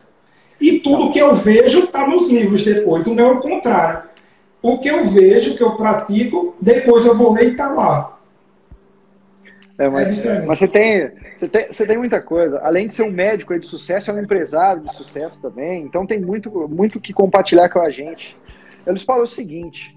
[0.59, 3.07] E tudo que eu vejo está nos livros depois.
[3.07, 4.05] O meu é o contrário.
[4.63, 8.19] O que eu vejo, o que eu pratico, depois eu vou ler e está lá.
[9.77, 12.61] É, mas, é mas você, tem, você, tem, você tem muita coisa.
[12.61, 15.83] Além de ser um médico de sucesso, é um empresário de sucesso também.
[15.83, 18.35] Então tem muito muito que compartilhar com a gente.
[18.87, 19.95] Eu lhes falo o seguinte: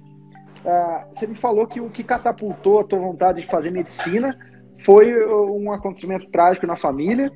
[0.65, 4.37] uh, você me falou que o que catapultou a tua vontade de fazer medicina
[4.79, 7.31] foi um acontecimento trágico na família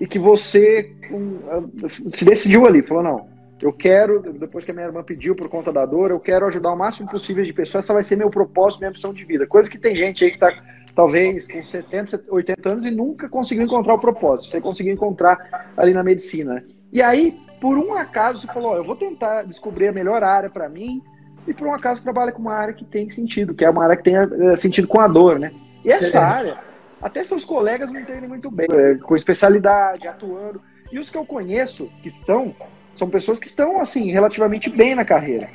[0.00, 3.28] e que você um, se decidiu ali, falou não,
[3.62, 6.72] eu quero, depois que a minha irmã pediu por conta da dor, eu quero ajudar
[6.72, 9.46] o máximo possível de pessoas, essa vai ser meu propósito, minha missão de vida.
[9.46, 10.50] Coisa que tem gente aí que está
[10.94, 14.50] talvez com 70, 80 anos e nunca conseguiu encontrar o propósito.
[14.50, 16.64] Você conseguiu encontrar ali na medicina.
[16.92, 20.68] E aí, por um acaso, você falou: eu vou tentar descobrir a melhor área para
[20.68, 21.02] mim.
[21.46, 23.96] E por um acaso trabalha com uma área que tem sentido, que é uma área
[23.96, 25.52] que tem eh, sentido com a dor, né?
[25.82, 26.22] E essa é.
[26.22, 26.58] área,
[27.00, 30.60] até seus colegas não entendem muito bem, é, com especialidade, atuando.
[30.92, 32.54] E os que eu conheço que estão,
[32.94, 35.48] são pessoas que estão, assim, relativamente bem na carreira,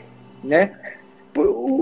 [0.43, 0.71] né?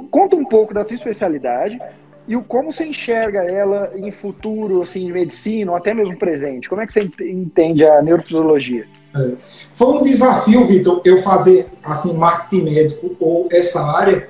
[0.10, 1.80] Conta um pouco da tua especialidade,
[2.28, 6.70] e o como você enxerga ela em futuro, assim, de medicina, ou até mesmo presente?
[6.70, 8.88] Como é que você entende a neurofisiologia?
[9.16, 9.34] É.
[9.74, 14.30] Foi um desafio, Vitor, eu fazer, assim, marketing médico ou essa área,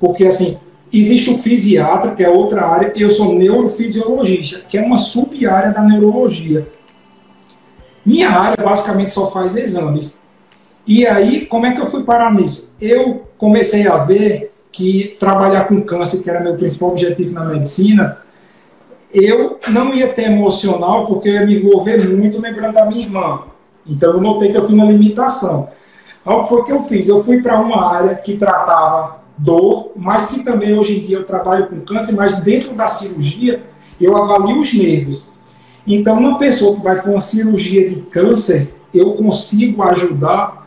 [0.00, 0.58] porque, assim,
[1.00, 5.82] existe o fisiatra, que é outra área, eu sou neurofisiologista, que é uma sub-área da
[5.82, 6.68] neurologia.
[8.06, 10.18] Minha área, basicamente, só faz exames.
[10.86, 12.70] E aí, como é que eu fui parar nisso?
[12.80, 18.18] Eu comecei a ver que trabalhar com câncer, que era meu principal objetivo na medicina,
[19.12, 23.42] eu não ia ter emocional porque eu ia me envolver muito lembrando da minha irmã.
[23.86, 25.68] Então eu notei que eu tinha uma limitação.
[26.20, 27.08] Então, o que foi que eu fiz?
[27.08, 31.24] Eu fui para uma área que tratava dor, mas que também hoje em dia eu
[31.24, 33.62] trabalho com câncer, mas dentro da cirurgia
[34.00, 35.32] eu avalio os nervos.
[35.86, 40.64] Então uma pessoa que vai com uma cirurgia de câncer, eu consigo ajudar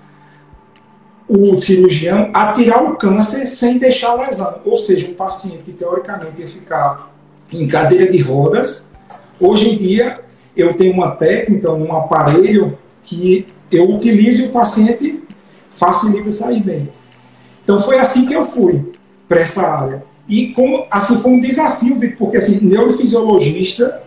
[1.28, 4.62] o cirurgião a tirar o câncer sem deixar lesão.
[4.64, 7.12] Ou seja, um paciente que teoricamente ia ficar
[7.52, 8.88] em cadeira de rodas,
[9.40, 10.22] hoje em dia
[10.56, 15.24] eu tenho uma técnica, um aparelho que eu utilizo e o paciente
[15.70, 16.90] facilita sair bem.
[17.68, 18.94] Então foi assim que eu fui
[19.28, 20.06] para essa área.
[20.26, 24.04] E como, assim foi um desafio, porque assim, neurofisiologista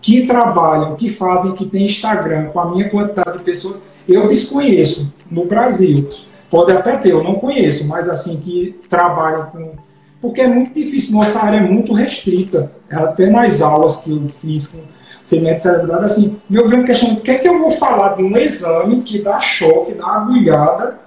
[0.00, 5.12] que trabalham, que fazem, que tem Instagram com a minha quantidade de pessoas, eu desconheço
[5.28, 6.08] no Brasil.
[6.48, 9.72] Pode até ter, eu não conheço, mas assim, que trabalha com.
[10.20, 12.70] Porque é muito difícil, nossa área é muito restrita.
[12.88, 14.78] Até nas aulas que eu fiz com
[15.20, 18.36] semente cerebral, assim, meu grande questionamento, o que é que eu vou falar de um
[18.36, 21.02] exame que dá choque, dá agulhada?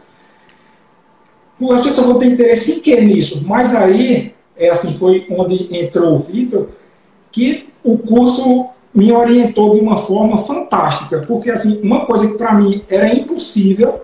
[1.71, 3.43] As pessoas vão ter interesse em que nisso?
[3.45, 6.69] Mas aí, é assim, foi onde entrou o Vitor,
[7.31, 12.53] que o curso me orientou de uma forma fantástica, porque assim, uma coisa que para
[12.53, 14.01] mim era impossível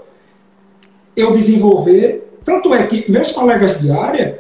[1.15, 2.29] eu desenvolver.
[2.43, 4.39] Tanto é que meus colegas de área,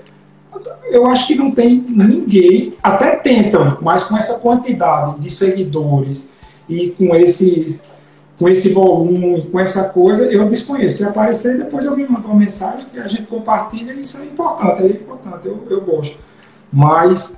[0.89, 6.31] eu acho que não tem ninguém, até tentam, mas com essa quantidade de seguidores
[6.67, 7.79] e com esse,
[8.41, 10.97] com esse volume, com essa coisa, eu desconheço.
[10.97, 14.87] Se aparecer, depois alguém manda uma mensagem que a gente compartilha, isso é importante, é
[14.87, 16.17] importante, eu, eu gosto.
[16.73, 17.37] Mas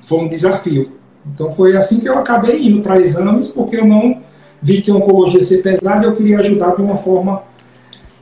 [0.00, 0.92] foi um desafio.
[1.26, 4.22] Então foi assim que eu acabei indo para exames, porque eu não
[4.62, 7.42] vi que a oncologia ser pesada, eu queria ajudar de uma forma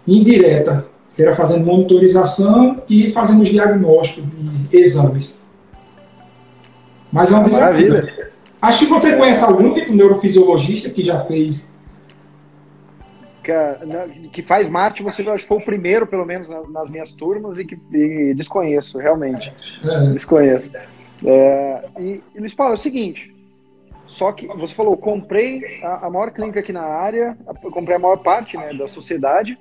[0.04, 0.84] indireta,
[1.14, 4.24] que era fazendo monitorização e fazendo os diagnósticos
[4.68, 5.44] de exames.
[7.12, 8.32] Mas é uma Maravilha.
[8.60, 11.75] Acho que você conhece algum, Vitor, neurofisiologista que já fez.
[13.46, 17.58] Que, que faz Marte, você acho que foi o primeiro, pelo menos, nas minhas turmas,
[17.58, 19.52] e que e desconheço, realmente.
[19.84, 20.10] É.
[20.12, 20.72] Desconheço.
[21.24, 23.34] É, e, e Luiz Paulo, é o seguinte.
[24.06, 27.36] Só que você falou, comprei a, a maior clínica aqui na área,
[27.72, 29.56] comprei a maior parte né, da sociedade,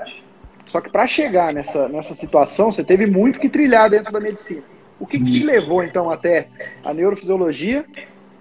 [0.65, 4.63] só que para chegar nessa, nessa situação, você teve muito que trilhar dentro da medicina.
[4.99, 6.47] O que, que te levou, então, até
[6.83, 7.85] a neurofisiologia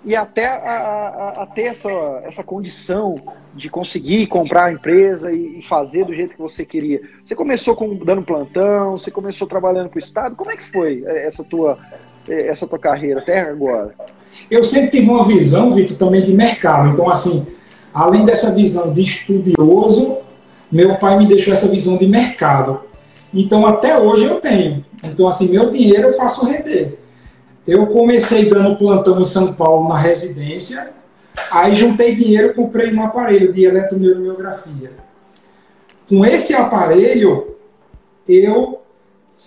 [0.05, 1.91] e até a, a, a, ter essa,
[2.25, 3.17] essa condição
[3.55, 7.01] de conseguir comprar a empresa e, e, fazer do jeito que você queria?
[7.25, 10.37] Você começou com, dando plantão, você começou trabalhando com o Estado.
[10.37, 11.79] Como é que foi eh, essa tua,
[12.29, 13.95] eh, essa tua carreira até agora?
[14.51, 16.91] Eu sempre tive uma visão, Vitor, também de mercado.
[16.91, 17.47] Então, assim,
[17.95, 20.19] além dessa visão de estudioso,
[20.71, 22.81] meu pai me deixou essa visão de mercado.
[23.33, 24.85] Então, até hoje eu tenho.
[25.03, 26.99] Então, assim, meu dinheiro eu faço render.
[27.67, 30.91] Eu comecei dando plantão em São Paulo, na residência,
[31.51, 34.93] aí juntei dinheiro e comprei um aparelho de eletromiografia.
[36.09, 37.57] Com esse aparelho,
[38.29, 38.83] eu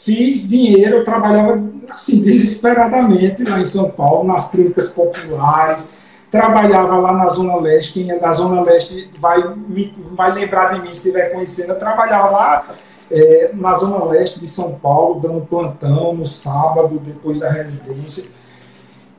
[0.03, 5.89] fiz dinheiro, eu trabalhava assim, desesperadamente lá em São Paulo, nas clínicas populares,
[6.31, 10.81] trabalhava lá na Zona Leste, quem é da Zona Leste vai, me, vai lembrar de
[10.81, 12.75] mim se estiver conhecendo, eu trabalhava lá
[13.11, 18.25] é, na Zona Leste de São Paulo, dando plantão no sábado, depois da residência.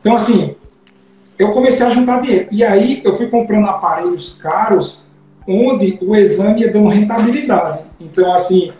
[0.00, 0.56] Então, assim,
[1.38, 2.48] eu comecei a juntar dinheiro.
[2.50, 5.02] E aí eu fui comprando aparelhos caros,
[5.46, 7.84] onde o exame ia dando rentabilidade.
[8.00, 8.72] Então, assim,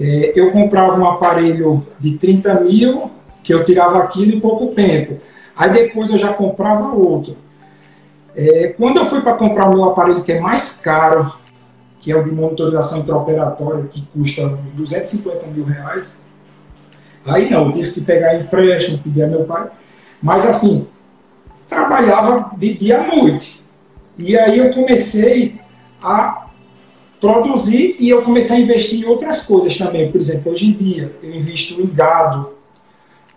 [0.00, 3.10] é, eu comprava um aparelho de 30 mil,
[3.42, 5.18] que eu tirava aquilo em pouco tempo.
[5.56, 7.36] Aí depois eu já comprava outro.
[8.36, 11.32] É, quando eu fui para comprar o meu aparelho que é mais caro,
[12.08, 16.14] que é o de monitorização intraoperatória, que custa 250 mil reais,
[17.26, 19.68] aí não, eu tive que pegar empréstimo, pedir a meu pai.
[20.22, 20.86] Mas assim,
[21.68, 23.62] trabalhava de dia à noite.
[24.16, 25.60] E aí eu comecei
[26.02, 26.46] a
[27.20, 30.10] produzir e eu comecei a investir em outras coisas também.
[30.10, 32.54] Por exemplo, hoje em dia eu invisto em gado.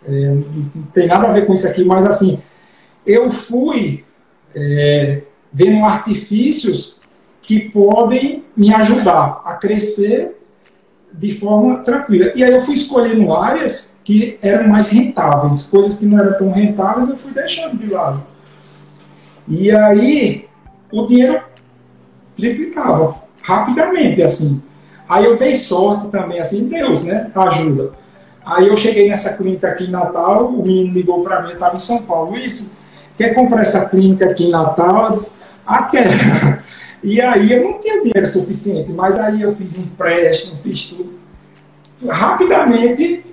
[0.05, 2.39] É, não tem nada a ver com isso aqui, mas assim,
[3.05, 4.05] eu fui
[4.55, 7.00] é, vendo artifícios
[7.51, 10.41] que podem me ajudar a crescer
[11.11, 12.31] de forma tranquila.
[12.33, 16.49] E aí eu fui escolhendo áreas que eram mais rentáveis, coisas que não eram tão
[16.49, 18.23] rentáveis eu fui deixando de lado.
[19.49, 20.47] E aí
[20.93, 21.41] o dinheiro
[22.37, 24.61] triplicava rapidamente, assim.
[25.09, 27.29] Aí eu dei sorte também, assim, Deus, né?
[27.35, 27.91] Ajuda.
[28.45, 31.75] Aí eu cheguei nessa clínica aqui em Natal, o menino ligou para mim, eu estava
[31.75, 32.71] em São Paulo, Luiz,
[33.17, 35.07] quer comprar essa clínica aqui em Natal?
[35.07, 35.33] Eu disse,
[35.67, 35.89] ah.
[37.03, 41.19] E aí eu não tinha dinheiro suficiente, mas aí eu fiz empréstimo, fiz tudo.
[42.07, 43.25] Rapidamente,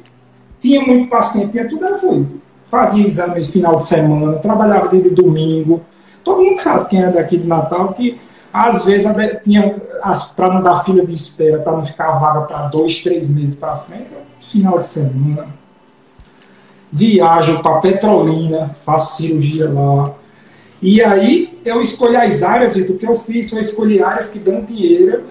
[0.61, 2.27] tinha muito paciente, tinha tudo, eu fui.
[2.69, 5.83] Fazia exame final de semana, trabalhava desde domingo.
[6.25, 8.19] Todo mundo sabe quem é daqui de Natal que
[8.53, 9.11] às vezes
[9.45, 9.77] tinha
[10.35, 13.77] para não dar fila de espera, para não ficar vaga para dois, três meses para
[13.77, 15.49] frente, final de semana.
[16.91, 20.15] Viajo para Petrolina, faço cirurgia lá.
[20.81, 24.65] E aí eu escolhi as áreas, Vitor, que eu fiz, eu escolhi áreas que dão
[24.65, 25.25] dinheiro,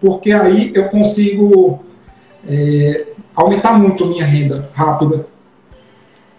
[0.00, 1.80] porque aí eu consigo
[2.46, 5.26] é, aumentar muito a minha renda rápida.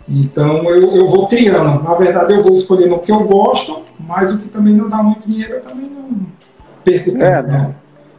[0.07, 1.83] Então eu, eu vou triando.
[1.83, 5.01] Na verdade, eu vou escolhendo o que eu gosto mas o que também não dá
[5.01, 6.25] muito dinheiro, eu também não
[6.83, 7.23] perco tempo.
[7.23, 7.75] É, não,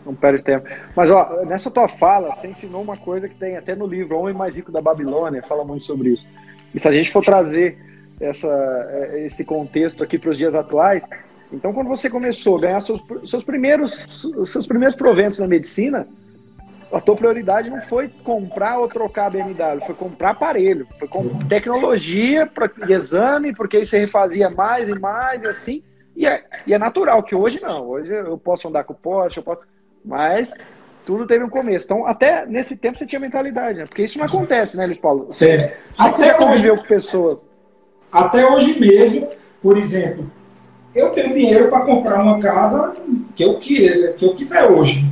[0.07, 0.67] não perde tempo.
[0.97, 4.35] Mas ó, nessa tua fala, você ensinou uma coisa que tem até no livro Homem
[4.35, 6.27] Mais Rico da Babilônia, fala muito sobre isso.
[6.75, 7.79] E se a gente for trazer
[8.20, 8.48] essa,
[8.90, 11.05] é, esse contexto aqui para os dias atuais,
[11.53, 16.07] então quando você começou a ganhar seus, seus, primeiros, seus primeiros proventos na medicina,
[16.92, 21.46] a tua prioridade não foi comprar ou trocar a BMW, foi comprar aparelho, foi comprar
[21.48, 25.83] tecnologia para exame, porque aí você refazia mais e mais e assim.
[26.16, 27.88] E é, e é natural que hoje não.
[27.88, 29.62] Hoje eu posso andar com o Porsche, eu posso,
[30.05, 30.55] mas
[31.05, 31.85] tudo teve um começo.
[31.85, 33.87] Então, até nesse tempo você tinha mentalidade, né?
[33.87, 35.27] Porque isso não acontece, né, Luiz Paulo?
[35.27, 35.79] Você, é.
[35.98, 37.38] Até você já conviveu com pessoas.
[38.14, 39.27] Até hoje mesmo,
[39.61, 40.31] por exemplo,
[40.94, 42.92] eu tenho dinheiro para comprar uma casa
[43.35, 45.05] que eu, que, que eu quiser hoje.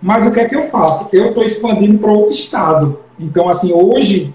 [0.00, 1.06] Mas o que é que eu faço?
[1.12, 3.00] Eu estou expandindo para outro estado.
[3.20, 4.34] Então, assim, hoje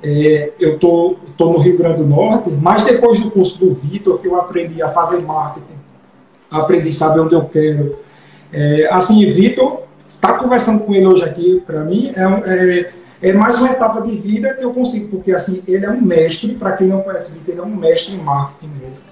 [0.00, 3.74] é, eu estou tô, tô no Rio Grande do Norte, mas depois do curso do
[3.74, 5.74] Vitor, que eu aprendi a fazer marketing,
[6.48, 7.96] aprendi a saber onde eu quero.
[8.52, 13.32] É, assim, Vitor, estar tá conversando com ele hoje aqui, para mim, é, é, é,
[13.32, 16.72] mais uma etapa de vida que eu consigo, porque assim, ele é um mestre, para
[16.72, 19.04] quem não conhece ele é um mestre em marketing mesmo.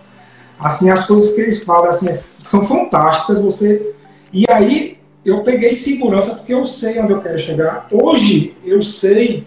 [0.59, 2.09] Assim, as coisas que eles falam assim,
[2.41, 3.95] são fantásticas, você...
[4.33, 7.89] E aí, eu peguei segurança porque eu sei onde eu quero chegar.
[7.91, 9.47] Hoje eu sei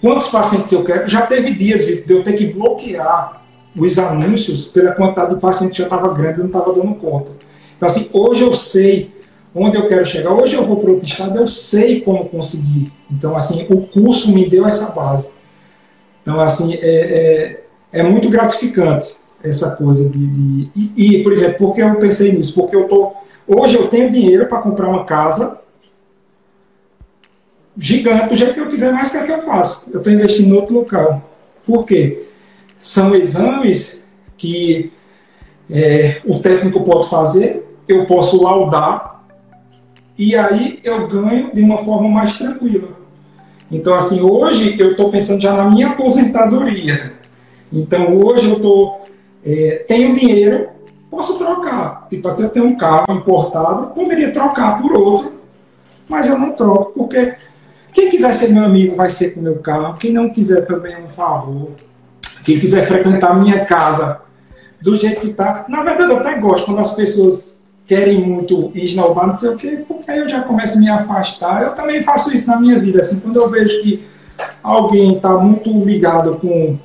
[0.00, 1.06] quantos pacientes eu quero.
[1.06, 3.42] Já teve dias de eu ter que bloquear
[3.76, 7.32] os anúncios pela quantidade de pacientes que já estava grande e não estava dando conta.
[7.76, 9.10] Então, assim, hoje eu sei
[9.54, 10.32] onde eu quero chegar.
[10.32, 12.92] Hoje eu vou para outro estado, eu sei como conseguir.
[13.10, 15.30] Então, assim, o curso me deu essa base.
[16.22, 17.60] Então, assim, é,
[17.92, 20.26] é, é muito gratificante essa coisa de.
[20.26, 22.54] de e, e, por exemplo, por que eu pensei nisso?
[22.54, 25.58] Porque eu estou Hoje eu tenho dinheiro para comprar uma casa
[27.76, 29.86] gigante, do jeito que eu quiser, mais que é que eu faço.
[29.92, 31.22] Eu estou investindo em outro local.
[31.66, 32.26] Por quê?
[32.80, 34.02] São exames
[34.38, 34.92] que
[35.70, 39.13] é, o técnico pode fazer, eu posso laudar,
[40.16, 42.88] e aí eu ganho de uma forma mais tranquila.
[43.70, 47.12] Então, assim, hoje eu estou pensando já na minha aposentadoria.
[47.72, 48.96] Então, hoje eu tô,
[49.44, 50.68] é, tenho dinheiro
[51.14, 52.06] posso trocar.
[52.10, 55.32] Tipo, até eu tenho um carro importado, poderia trocar por outro,
[56.08, 57.36] mas eu não troco, porque
[57.92, 60.98] quem quiser ser meu amigo vai ser com meu carro, quem não quiser também é
[60.98, 61.70] um favor.
[62.42, 64.20] Quem quiser frequentar minha casa
[64.82, 65.64] do jeito que tá.
[65.66, 67.53] Na verdade, eu até gosto quando as pessoas
[67.86, 71.62] querem muito esnobar, não sei o quê, porque aí eu já começo a me afastar.
[71.62, 74.04] Eu também faço isso na minha vida, assim, quando eu vejo que
[74.62, 76.78] alguém está muito ligado com,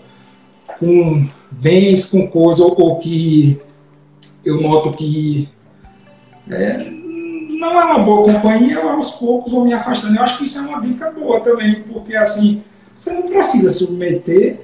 [0.80, 3.60] com bens, com coisa, ou, ou que
[4.44, 5.50] eu noto que
[6.50, 6.78] é,
[7.60, 10.16] não é uma boa companhia, eu aos poucos vou me afastando.
[10.16, 14.62] Eu acho que isso é uma dica boa também, porque assim, você não precisa submeter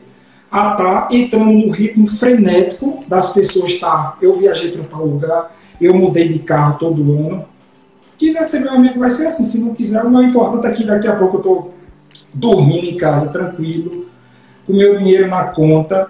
[0.52, 3.78] a estar tá entrando no ritmo frenético das pessoas.
[3.80, 7.46] Tá, eu viajei para tal lugar, eu mudei de carro todo ano.
[8.18, 9.46] Quiser ser meu amigo, vai ser assim.
[9.46, 11.74] Se não quiser, o mais importante é daqui a pouco eu estou
[12.34, 14.06] dormindo em casa, tranquilo,
[14.66, 16.10] com meu dinheiro na conta,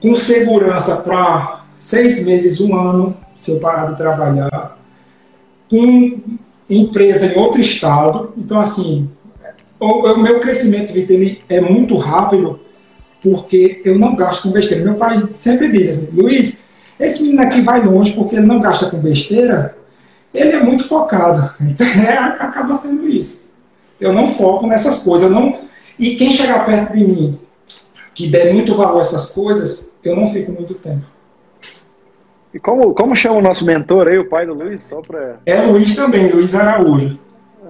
[0.00, 4.78] com segurança para seis meses, um ano, se eu parar de trabalhar,
[5.70, 6.18] com
[6.68, 8.32] empresa em outro estado.
[8.36, 9.08] Então, assim,
[9.78, 11.16] o, o meu crescimento, Vitor,
[11.48, 12.60] é muito rápido
[13.22, 14.84] porque eu não gasto com besteira.
[14.84, 16.58] Meu pai sempre diz assim, Luiz,
[16.98, 19.76] esse menino aqui vai longe porque ele não gasta com besteira,
[20.34, 21.54] ele é muito focado.
[21.60, 23.46] Então, é, acaba sendo isso.
[24.00, 25.30] Eu não foco nessas coisas.
[25.30, 25.66] não...
[25.98, 27.38] E quem chegar perto de mim,
[28.14, 31.04] que der muito valor a essas coisas, eu não fico muito tempo.
[32.54, 34.84] E como, como chama o nosso mentor aí, o pai do Luiz?
[34.84, 35.36] Só pra...
[35.44, 37.18] É Luiz também, Luiz Araújo.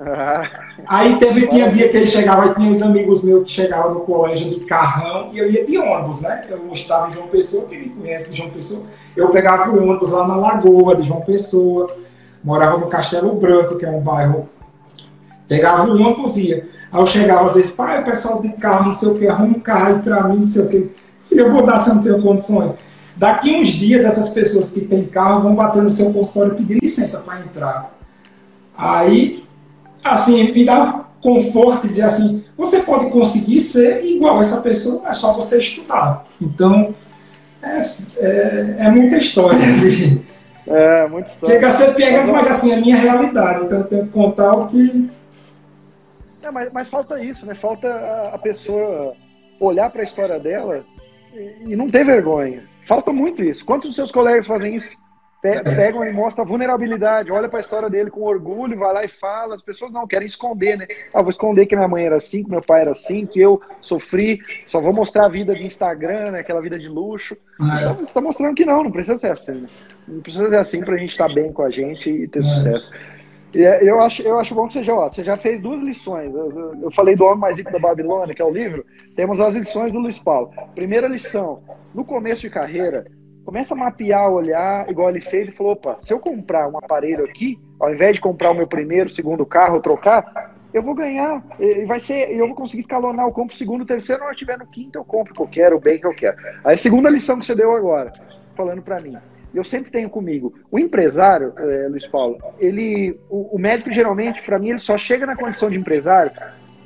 [0.01, 0.68] Ah.
[0.87, 4.01] Aí teve, tinha dia que ele chegava e tinha uns amigos meus que chegavam no
[4.01, 6.43] colégio de carrão e eu ia de ônibus, né?
[6.49, 8.85] Eu estava em João Pessoa, quem me conhece de João Pessoa,
[9.17, 11.95] eu pegava o ônibus lá na Lagoa de João Pessoa,
[12.43, 14.49] morava no Castelo Branco, que é um bairro.
[15.47, 16.69] Pegava o ônibus e ia.
[16.93, 19.57] Aí eu chegava às vezes, pai, o pessoal de carro, não sei o que, arruma
[19.57, 20.91] um carro aí pra mim, não sei o que.
[21.31, 22.73] Eu vou dar se eu não tenho condições.
[23.17, 27.21] Daqui uns dias, essas pessoas que têm carro vão bater no seu consultório pedir licença
[27.21, 27.93] para entrar.
[28.77, 29.45] Aí,
[30.03, 35.09] assim, me dá conforto e dizer assim, você pode conseguir ser igual a essa pessoa,
[35.09, 36.27] é só você estudar.
[36.41, 36.95] Então,
[37.63, 39.59] é, é, é muita história.
[40.71, 41.55] É, muita história.
[41.55, 43.65] Chega a ser piegas, mas assim, é a minha realidade.
[43.65, 45.09] Então, eu tenho que contar o que...
[46.43, 47.55] É, mas, mas falta isso, né?
[47.55, 49.15] Falta a, a pessoa
[49.59, 50.85] olhar para a história dela
[51.33, 52.65] e, e não ter vergonha.
[52.85, 53.65] Falta muito isso.
[53.65, 54.95] Quantos dos seus colegas fazem isso?
[55.57, 55.63] É.
[55.63, 59.09] Pegam e mostram a vulnerabilidade, olha para a história dele com orgulho, vai lá e
[59.09, 59.55] fala.
[59.55, 60.87] As pessoas não querem esconder, né?
[61.13, 63.61] Ah, vou esconder que minha mãe era assim, que meu pai era assim, que eu
[63.81, 66.41] sofri, só vou mostrar a vida de Instagram, né?
[66.41, 67.37] aquela vida de luxo.
[67.61, 67.89] Ah, é.
[67.95, 69.67] Você está mostrando que não, não precisa ser assim.
[70.07, 72.41] Não precisa ser assim para a gente estar tá bem com a gente e ter
[72.41, 72.43] é.
[72.43, 72.93] sucesso.
[73.55, 76.35] E eu acho, eu acho bom que você já, ó, você já fez duas lições.
[76.35, 78.85] Eu, eu falei do Homem Mais Rico da Babilônia, que é o livro.
[79.17, 80.53] Temos as lições do Luiz Paulo.
[80.75, 81.63] Primeira lição:
[81.95, 83.07] no começo de carreira,
[83.49, 87.25] começa a mapear, olhar, igual ele fez, e falou: opa, se eu comprar um aparelho
[87.25, 91.43] aqui, ao invés de comprar o meu primeiro, segundo carro, trocar, eu vou ganhar.
[91.87, 93.25] Vai ser, eu vou conseguir escalonar.
[93.25, 95.77] Eu compro o segundo, terceiro, não estiver no quinto, eu compro o que eu quero,
[95.79, 96.37] o bem que eu quero.
[96.63, 98.13] Aí a segunda lição que você deu agora,
[98.55, 99.17] falando para mim
[99.55, 100.53] eu sempre tenho comigo.
[100.71, 105.25] O empresário, é, Luiz Paulo, ele, o, o médico geralmente, para mim, ele só chega
[105.25, 106.31] na condição de empresário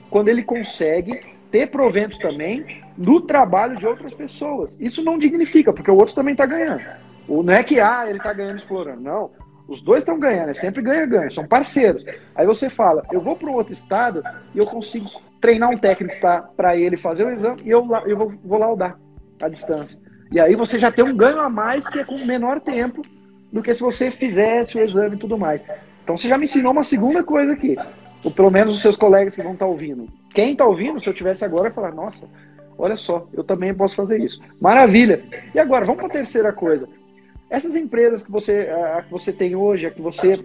[0.09, 1.19] quando ele consegue
[1.53, 4.77] ter proventos também do trabalho de outras pessoas.
[4.81, 6.83] Isso não dignifica, porque o outro também está ganhando.
[7.29, 9.03] Não é que ah, ele está ganhando explorando.
[9.03, 9.31] Não.
[9.69, 12.05] Os dois estão ganhando, é sempre ganha-ganha, são parceiros.
[12.35, 14.23] Aí você fala, eu vou para outro estado
[14.55, 15.09] e eu consigo
[15.41, 16.17] treinar um técnico
[16.57, 18.99] para ele fazer o exame e eu, eu vou, vou laudar
[19.41, 19.99] a distância.
[20.33, 23.03] E aí você já tem um ganho a mais que é com menor tempo
[23.53, 25.63] do que se você fizesse o exame e tudo mais.
[26.03, 27.77] Então você já me ensinou uma segunda coisa aqui.
[28.25, 30.09] Ou pelo menos os seus colegas que vão estar ouvindo.
[30.33, 32.29] Quem está ouvindo, se eu tivesse agora, ia falar, nossa,
[32.79, 34.41] olha só, eu também posso fazer isso.
[34.61, 35.25] Maravilha.
[35.55, 36.89] E agora, vamos para a terceira coisa.
[37.51, 40.43] Essas empresas que você, a, que você tem hoje, a que você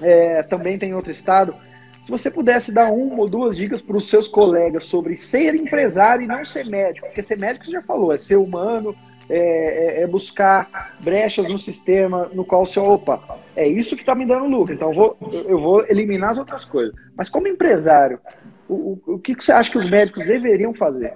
[0.00, 1.54] é, também tem em outro estado,
[2.02, 6.24] se você pudesse dar uma ou duas dicas para os seus colegas sobre ser empresário
[6.24, 8.94] e não ser médico, porque ser médico você já falou, é ser humano,
[9.30, 14.16] é, é, é, buscar brechas no sistema no qual você, opa, é isso que está
[14.16, 16.92] me dando lucro, então eu vou, eu vou eliminar as outras coisas.
[17.16, 18.18] Mas como empresário,
[18.68, 21.12] o, o, que, que você acha que os médicos deveriam fazer?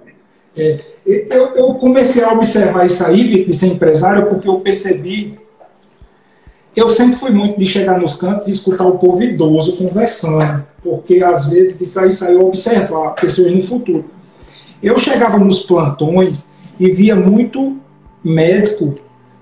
[0.55, 5.39] É, eu, eu, comecei a observar isso aí, de ser empresário, porque eu percebi.
[6.75, 11.23] Eu sempre fui muito de chegar nos cantos e escutar o povo idoso conversando, porque
[11.23, 14.05] às vezes disso aí saiu observar pessoas no futuro.
[14.81, 17.77] Eu chegava nos plantões e via muito
[18.23, 18.95] médico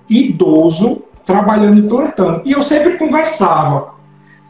[0.09, 2.41] idoso trabalhando e plantando.
[2.45, 3.94] E eu sempre conversava.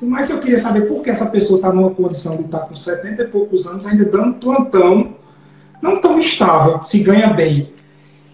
[0.04, 2.76] Mas eu queria saber por que essa pessoa está numa condição de estar tá com
[2.76, 5.16] 70 e poucos anos ainda dando plantão,
[5.82, 7.74] não tão estável, se ganha bem.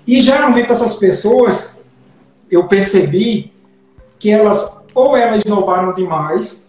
[0.08, 1.72] E geralmente essas pessoas
[2.50, 3.54] eu percebi
[4.18, 6.66] que elas ou elas inovaram demais,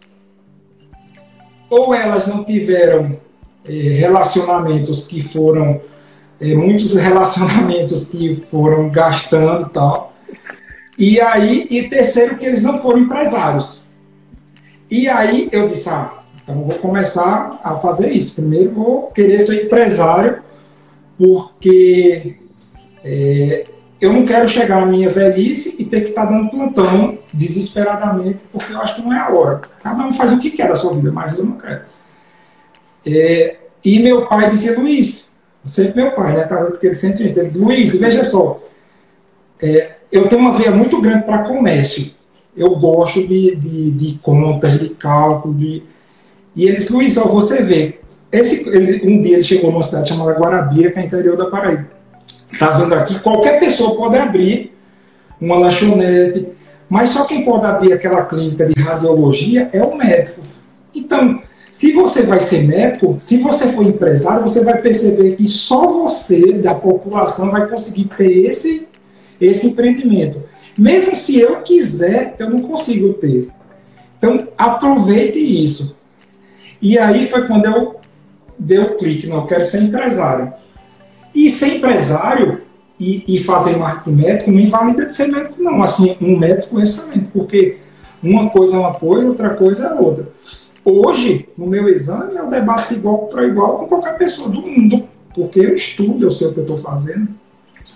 [1.68, 3.18] ou elas não tiveram
[3.66, 5.80] eh, relacionamentos que foram
[6.40, 10.12] eh, muitos relacionamentos que foram gastando e tal.
[10.99, 13.82] E aí, e terceiro, que eles não foram empresários.
[14.93, 16.12] E aí eu disse, ah,
[16.45, 18.34] então vou começar a fazer isso.
[18.34, 20.43] Primeiro vou querer ser empresário,
[21.16, 22.36] porque
[23.03, 23.64] é,
[23.99, 28.40] eu não quero chegar à minha velhice e ter que estar tá dando plantão desesperadamente,
[28.53, 29.62] porque eu acho que não é a hora.
[29.82, 31.84] Cada um faz o que quer da sua vida, mas eu não quero.
[33.07, 35.26] É, e meu pai dizia, Luiz,
[35.64, 36.45] sempre meu pai, né?
[36.45, 38.62] Tava, porque ele sempre ele dizia, Luiz, veja só,
[39.62, 42.12] é, eu tenho uma veia muito grande para comércio.
[42.57, 45.83] Eu gosto de, de, de, contas, de cálculo, de...
[46.55, 48.01] E eles, Luiz, só você vê.
[48.31, 51.89] Esse, ele, um dia ele chegou numa cidade chamada Guarabira, que é interior da Paraíba
[52.53, 53.19] Está vendo aqui?
[53.21, 54.73] Qualquer pessoa pode abrir
[55.41, 56.49] uma lanchonete,
[56.89, 60.41] mas só quem pode abrir aquela clínica de radiologia é o médico.
[60.95, 61.41] Então,
[61.71, 66.53] se você vai ser médico, se você for empresário, você vai perceber que só você,
[66.53, 68.87] da população, vai conseguir ter esse,
[69.41, 70.43] esse empreendimento.
[70.77, 73.49] Mesmo se eu quiser, eu não consigo ter.
[74.18, 75.97] Então, aproveite isso.
[76.81, 77.97] E aí foi quando eu
[78.59, 80.53] dei o clique, não, eu quero ser empresário.
[81.35, 82.62] E ser empresário
[82.99, 85.83] e, e, fazer marketing médico não invalida de ser médico, não.
[85.83, 87.79] Assim, um médico é excelente, porque
[88.23, 90.29] uma coisa é uma coisa, outra coisa é outra.
[90.85, 95.61] Hoje, no meu exame, eu debato igual para igual com qualquer pessoa do mundo, porque
[95.61, 97.29] eu estudo, eu sei o que eu estou fazendo,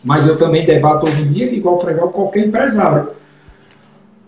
[0.07, 3.09] mas eu também debato hoje em dia de igual para qualquer empresário.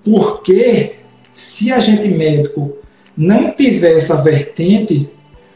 [0.04, 0.96] Porque
[1.32, 2.76] se a gente médico
[3.16, 5.08] não tiver essa vertente,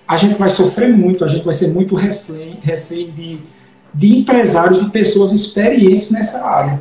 [0.06, 3.40] a gente vai sofrer muito, a gente vai ser muito refém, refém de,
[3.92, 6.80] de empresários, de pessoas experientes nessa área.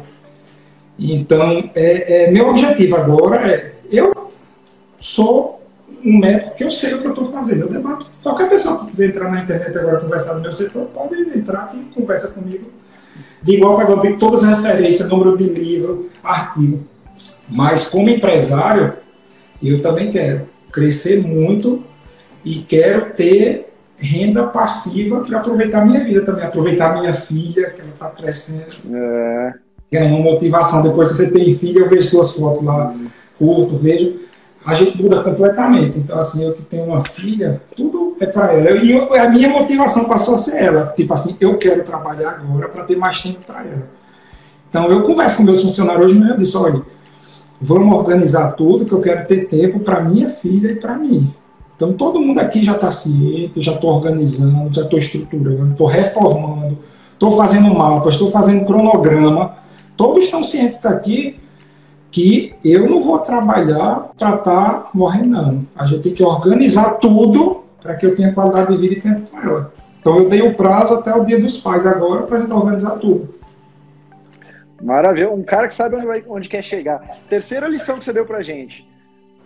[1.00, 4.12] Então, é, é meu objetivo agora é, eu
[5.00, 5.64] sou
[6.06, 7.62] um médico que eu sei o que eu estou fazendo.
[7.62, 8.06] Eu debato.
[8.22, 11.78] Qualquer pessoa que quiser entrar na internet agora conversar no meu setor, pode entrar aqui
[11.78, 12.81] e conversa comigo.
[13.42, 16.86] De igual para igual, tem todas as referências, número de livro, artigo.
[17.50, 18.94] Mas como empresário,
[19.62, 21.84] eu também quero crescer muito
[22.46, 27.92] e quero ter renda passiva para aproveitar minha vida também, aproveitar minha filha, que ela
[27.92, 28.66] está crescendo.
[28.92, 29.54] É.
[29.92, 30.82] é uma motivação.
[30.82, 32.96] Depois que você tem filha, eu vejo suas fotos lá,
[33.38, 34.31] curto, vejo.
[34.66, 35.98] A gente muda completamente.
[35.98, 38.78] Então, assim, eu que tenho uma filha, tudo é para ela.
[38.78, 40.94] E eu, a minha motivação passou a ser ela.
[40.96, 43.88] Tipo assim, eu quero trabalhar agora para ter mais tempo para ela.
[44.70, 46.82] Então, eu converso com meus funcionários hoje mesmo, eu disse, olha,
[47.60, 51.34] vamos organizar tudo, que eu quero ter tempo para minha filha e para mim.
[51.76, 56.78] Então, todo mundo aqui já está ciente, já estou organizando, já estou estruturando, estou reformando,
[57.14, 59.56] estou fazendo mapas, estou fazendo cronograma.
[59.98, 61.41] Todos estão cientes aqui
[62.12, 65.66] que eu não vou trabalhar para estar tá morrendo.
[65.76, 69.32] A gente tem que organizar tudo para que eu tenha qualidade de vida e tempo
[69.32, 69.74] com ela.
[70.00, 72.98] Então, eu dei o prazo até o dia dos pais agora para a gente organizar
[72.98, 73.30] tudo.
[74.84, 75.32] Maravilha.
[75.32, 77.00] Um cara que sabe onde, vai, onde quer chegar.
[77.30, 78.90] Terceira lição que você deu para gente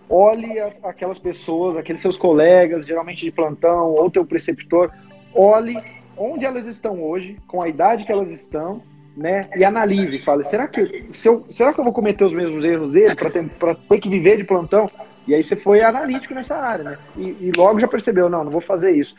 [0.08, 4.92] olhe as, aquelas pessoas, aqueles seus colegas, geralmente de plantão, ou teu preceptor,
[5.34, 5.76] olhe
[6.16, 8.82] onde elas estão hoje, com a idade que elas estão,
[9.16, 9.48] né?
[9.56, 12.92] E analise, fale, será que se eu, será que eu vou cometer os mesmos erros
[12.92, 14.86] dele para ter, ter que viver de plantão?
[15.26, 16.98] E aí você foi analítico nessa área, né?
[17.16, 19.16] E, e logo já percebeu, não, não vou fazer isso.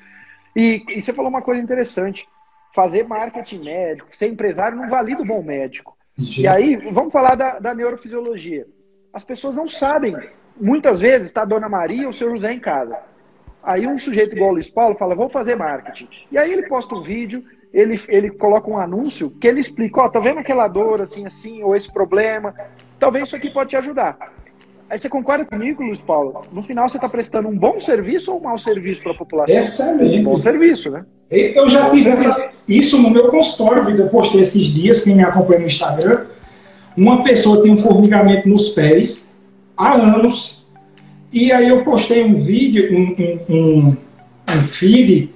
[0.56, 2.28] E, e, você falou uma coisa interessante,
[2.74, 5.98] fazer marketing médico, ser empresário não valida o bom médico.
[6.38, 8.66] E aí, vamos falar da, da neurofisiologia.
[9.14, 10.16] As pessoas não sabem
[10.60, 12.98] muitas vezes está a Dona Maria ou o seu José em casa.
[13.64, 16.08] Aí um sujeito igual o Luiz Paulo fala, vou fazer marketing.
[16.32, 17.43] E aí ele posta um vídeo,
[17.74, 21.26] ele, ele coloca um anúncio que ele explica, ó, oh, tá vendo aquela dor assim,
[21.26, 22.53] assim, ou esse problema?
[22.99, 24.18] Talvez isso aqui pode te ajudar.
[24.89, 26.41] Aí você concorda comigo, Luiz Paulo?
[26.51, 29.55] No final você está prestando um bom serviço ou um mau serviço para a população?
[29.55, 30.20] Excelente.
[30.20, 31.05] Um bom serviço, né?
[31.30, 35.59] Eu já tive essa, isso no meu consultório, eu postei esses dias, quem me acompanha
[35.59, 36.28] no Instagram,
[36.95, 39.30] uma pessoa tem um formigamento nos pés,
[39.76, 40.65] há anos.
[41.34, 43.97] E aí eu postei um vídeo, um, um,
[44.49, 45.30] um feed,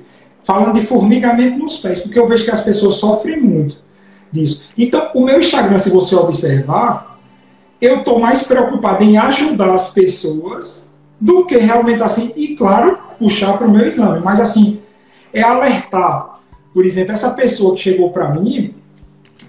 [0.44, 3.78] falando de formigamento nos pés, porque eu vejo que as pessoas sofrem muito
[4.32, 4.64] disso.
[4.78, 7.20] Então, o meu Instagram, se você observar,
[7.80, 10.88] eu estou mais preocupado em ajudar as pessoas
[11.20, 14.20] do que realmente assim, e claro, puxar para o meu exame.
[14.22, 14.80] Mas assim,
[15.34, 16.40] é alertar.
[16.74, 18.74] Por exemplo, essa pessoa que chegou para mim,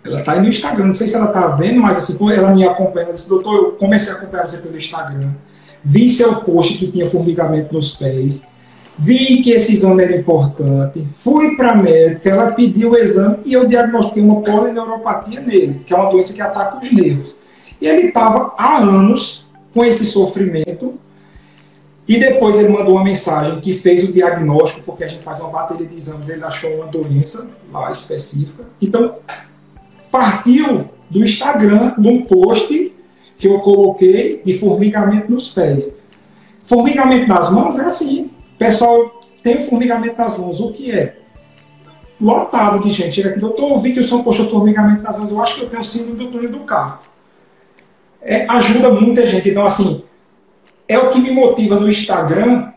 [0.04, 3.06] ela está no Instagram, não sei se ela está vendo, mas assim, ela me acompanha,
[3.06, 5.30] ela disse, doutor, eu comecei a acompanhar você pelo Instagram,
[5.84, 8.42] vi seu post que tinha formigamento nos pés,
[8.98, 13.52] vi que esse exame era importante, fui para a médica, ela pediu o exame e
[13.52, 17.38] eu diagnostiquei uma polineuropatia nele, que é uma doença que ataca os nervos.
[17.80, 20.94] E ele estava há anos com esse sofrimento.
[22.06, 25.48] E depois ele mandou uma mensagem que fez o diagnóstico, porque a gente faz uma
[25.48, 28.64] bateria de exames, ele achou uma doença lá específica.
[28.80, 29.16] Então,
[30.10, 32.92] partiu do Instagram, de um post
[33.38, 35.92] que eu coloquei de formigamento nos pés.
[36.64, 38.30] Formigamento nas mãos é assim.
[38.62, 40.60] Pessoal, tem formigamento nas mãos.
[40.60, 41.16] O que é?
[42.20, 43.16] Lotado de gente.
[43.16, 45.32] Chega aqui, doutor, ouvi que o senhor postou formigamento nas mãos.
[45.32, 47.00] Eu acho que eu tenho síndrome do túnel do carro.
[48.20, 49.48] É, ajuda muita gente.
[49.48, 50.04] Então, assim,
[50.86, 52.70] é o que me motiva no Instagram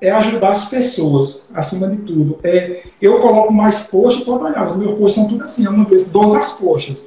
[0.00, 2.38] é ajudar as pessoas, acima de tudo.
[2.42, 5.84] É, eu coloco mais posts, pode olhar, os meus posts são tudo assim, é uma
[5.84, 7.06] vez, duas as coxas.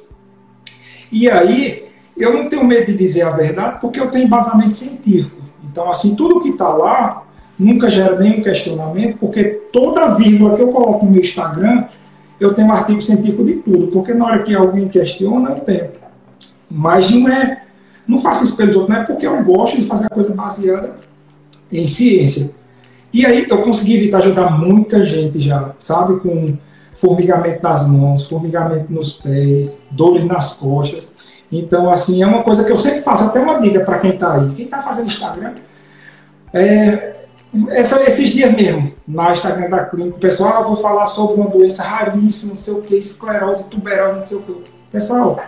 [1.10, 5.42] E aí, eu não tenho medo de dizer a verdade, porque eu tenho embasamento científico.
[5.64, 7.25] Então, assim, tudo que está lá
[7.58, 11.84] nunca gera nenhum questionamento, porque toda vírgula que eu coloco no meu Instagram,
[12.38, 16.00] eu tenho um artigo científico de tudo, porque na hora que alguém questiona, eu tento.
[16.70, 17.62] Mas não é,
[18.06, 20.96] não faço isso pelos outros, não é porque eu gosto de fazer a coisa baseada
[21.72, 22.50] em ciência.
[23.12, 26.20] E aí eu consegui evitar ajudar muita gente já, sabe?
[26.20, 26.58] Com
[26.94, 31.14] formigamento nas mãos, formigamento nos pés, dores nas costas.
[31.50, 34.34] Então, assim, é uma coisa que eu sempre faço, até uma dica para quem está
[34.34, 34.50] aí.
[34.54, 35.54] Quem está fazendo Instagram,
[36.52, 37.15] é,
[37.70, 41.48] essa, esses dias mesmo, na Instagram da clínica, o pessoal, ah, vou falar sobre uma
[41.48, 44.54] doença raríssima, não sei o que, esclerose tuberosa, não sei o que.
[44.90, 45.40] Pessoal,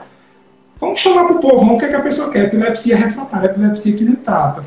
[0.76, 2.46] vamos chamar para o povão o que, é que a pessoa quer.
[2.46, 4.64] Epilepsia refratária, epilepsia que não trata.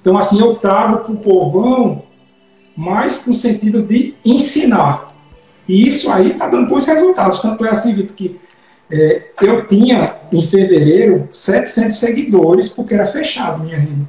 [0.00, 2.04] Então, assim, eu trago para o povão
[2.76, 5.14] mais no sentido de ensinar.
[5.68, 7.40] E isso aí está dando bons resultados.
[7.40, 8.38] Tanto é assim, Vitor, que
[8.90, 14.06] é, eu tinha, em fevereiro, 700 seguidores, porque era fechado minha rede.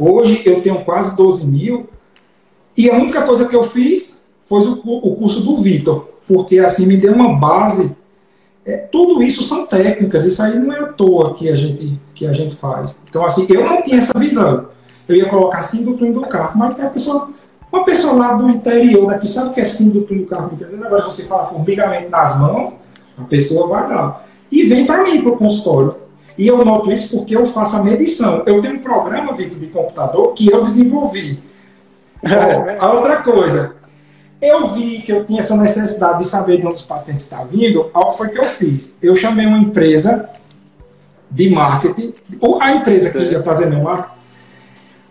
[0.00, 1.86] Hoje eu tenho quase 12 mil.
[2.74, 6.86] E a única coisa que eu fiz foi o, o curso do Vitor, porque assim
[6.86, 7.94] me deu uma base.
[8.64, 12.26] É, tudo isso são técnicas, isso aí não é à toa que a gente, que
[12.26, 12.98] a gente faz.
[13.08, 14.68] Então, assim, eu não tinha essa visão.
[15.06, 17.30] Eu ia colocar assim do carro, mas a pessoa,
[17.70, 20.52] uma pessoa lá do interior daqui sabe o que é sim do carro.
[20.82, 22.74] Agora você fala formigamento nas mãos,
[23.18, 24.24] a pessoa vai lá.
[24.50, 25.96] E vem para mim, para o consultório.
[26.40, 28.42] E eu noto isso porque eu faço a medição.
[28.46, 31.38] Eu tenho um programa, Vitor, de computador que eu desenvolvi.
[32.24, 33.76] Bom, a outra coisa,
[34.40, 37.90] eu vi que eu tinha essa necessidade de saber de onde os pacientes estão vindo.
[37.92, 38.90] Algo foi que eu fiz.
[39.02, 40.30] Eu chamei uma empresa
[41.30, 44.14] de marketing, ou a empresa que ia fazer meu marketing.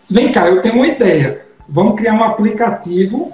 [0.10, 1.46] Vem cá, eu tenho uma ideia.
[1.68, 3.32] Vamos criar um aplicativo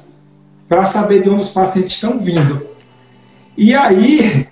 [0.67, 2.67] para saber de onde os pacientes estão vindo.
[3.55, 4.49] E aí,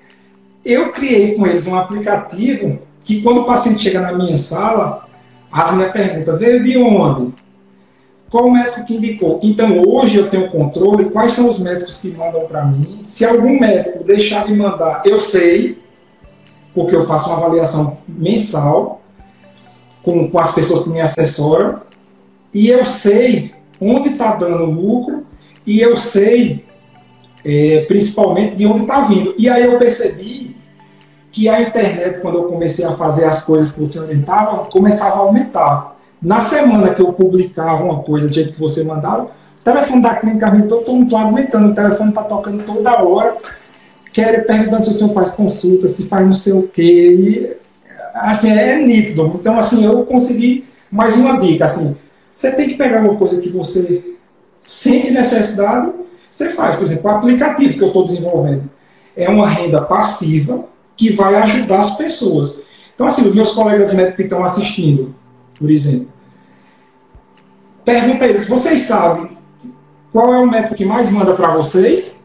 [0.63, 5.07] eu criei com eles um aplicativo que quando o paciente chega na minha sala,
[5.51, 7.33] a minha pergunta, veio de onde?
[8.29, 9.39] Qual o médico que indicou?
[9.43, 13.01] Então, hoje eu tenho controle, quais são os médicos que mandam para mim.
[13.03, 15.77] Se algum médico deixar de mandar, eu sei,
[16.73, 19.01] porque eu faço uma avaliação mensal
[20.01, 21.81] com, com as pessoas que me assessoram,
[22.51, 25.23] e eu sei onde está dando lucro,
[25.65, 26.65] e eu sei
[27.45, 29.35] é, principalmente de onde está vindo.
[29.37, 30.42] E aí eu percebi
[31.33, 35.19] que a internet, quando eu comecei a fazer as coisas que você orientava, começava a
[35.19, 35.97] aumentar.
[36.21, 40.15] Na semana que eu publicava uma coisa do jeito que você mandava, o telefone da
[40.15, 43.35] clínica me eu não estou aguentando, o telefone está tocando toda hora,
[44.13, 46.83] quer perguntando se o senhor faz consulta, se faz não sei o quê.
[46.83, 47.57] E,
[48.13, 49.33] assim, é nítido.
[49.35, 51.95] Então, assim, eu consegui mais uma dica, assim,
[52.31, 54.15] você tem que pegar uma coisa que você
[54.63, 56.03] sente necessidade
[56.33, 58.67] você faz, por exemplo, o aplicativo que eu estou desenvolvendo
[59.15, 60.65] é uma renda passiva
[60.95, 62.59] que vai ajudar as pessoas.
[62.93, 65.15] Então, assim, os meus colegas médicos que estão assistindo,
[65.57, 66.07] por exemplo,
[67.83, 69.37] pergunta a eles: vocês sabem
[70.13, 72.15] qual é o médico que mais manda para vocês?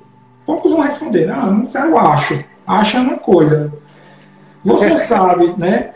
[0.44, 2.44] Poucos vão responder: ah, não sei, eu acho.
[2.66, 3.72] Acha uma coisa.
[4.62, 5.92] Você sabe, né?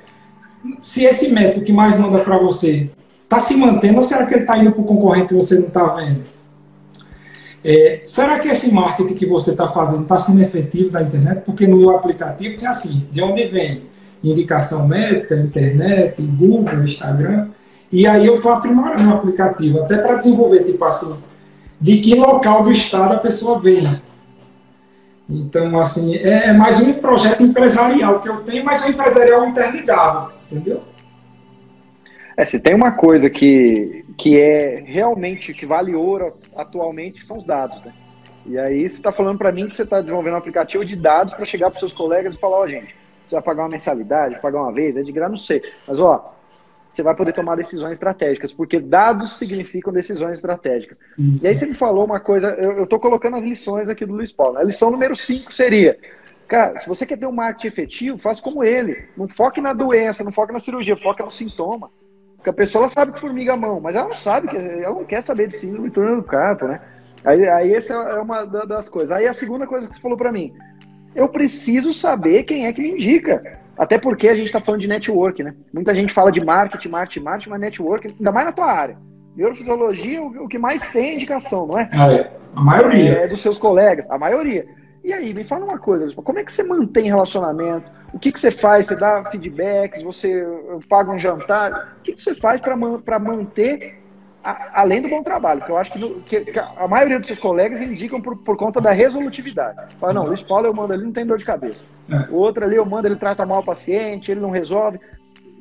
[0.80, 2.90] Se esse médico que mais manda para você
[3.24, 5.68] está se mantendo ou será que ele está indo para o concorrente e você não
[5.68, 6.22] está vendo?
[7.64, 11.42] É, será que esse marketing que você está fazendo está sendo efetivo da internet?
[11.44, 13.82] Porque no meu aplicativo tem assim, de onde vem
[14.22, 17.48] indicação médica, internet, Google, Instagram.
[17.90, 21.14] E aí eu estou aprimorando o aplicativo, até para desenvolver, tipo assim,
[21.80, 24.00] de que local do estado a pessoa vem.
[25.28, 29.46] Então, assim, é, é mais um projeto empresarial que eu tenho, mas é um empresarial
[29.46, 30.82] interligado, entendeu?
[32.36, 37.44] É, se tem uma coisa que, que é realmente, que vale ouro atualmente, são os
[37.44, 37.92] dados, né?
[38.44, 41.32] E aí você está falando para mim que você está desenvolvendo um aplicativo de dados
[41.32, 42.94] para chegar para seus colegas e falar, ó, oh, gente,
[43.26, 45.62] você vai pagar uma mensalidade, pagar uma vez, é de graça, não sei.
[45.86, 46.34] Mas, ó,
[46.90, 50.98] você vai poder tomar decisões estratégicas, porque dados significam decisões estratégicas.
[51.16, 51.44] Isso.
[51.44, 54.32] E aí você me falou uma coisa, eu estou colocando as lições aqui do Luiz
[54.32, 54.54] Paulo.
[54.54, 54.60] Né?
[54.60, 55.96] A lição número 5 seria,
[56.52, 59.06] Cara, se você quer ter um marketing efetivo, faça como ele.
[59.16, 61.90] Não foque na doença, não foque na cirurgia, foque no sintoma.
[62.42, 65.04] Porque a pessoa sabe que formiga a mão, mas ela não sabe, que, ela não
[65.04, 66.80] quer saber de síndrome do túnel do carpo, né?
[67.24, 69.12] Aí, aí essa é uma das coisas.
[69.12, 70.52] Aí a segunda coisa que você falou para mim,
[71.14, 73.60] eu preciso saber quem é que me indica.
[73.78, 75.54] Até porque a gente está falando de network, né?
[75.72, 78.98] Muita gente fala de marketing, marketing, marketing, mas network, ainda mais na tua área.
[79.36, 81.88] Neurofisiologia, o que mais tem é indicação, não é?
[81.94, 82.28] Ah, é.
[82.56, 83.18] A maioria.
[83.18, 84.66] É dos seus colegas, a maioria.
[85.04, 87.88] E aí, me fala uma coisa, como é que você mantém relacionamento?
[88.12, 88.86] O que, que você faz?
[88.86, 90.02] Você dá feedbacks?
[90.02, 90.46] Você
[90.88, 91.96] paga um jantar?
[91.98, 92.76] O que, que você faz para
[93.18, 94.02] manter
[94.44, 97.38] a, além do bom trabalho, que eu acho que, que, que, a maioria dos seus
[97.38, 99.94] colegas indicam por, por conta da resolutividade.
[99.98, 101.84] Fala, não, o Luiz Paulo eu mando ali, não tem dor de cabeça.
[102.10, 102.30] É.
[102.30, 104.98] O outro ali eu mando, ele trata mal o paciente, ele não resolve.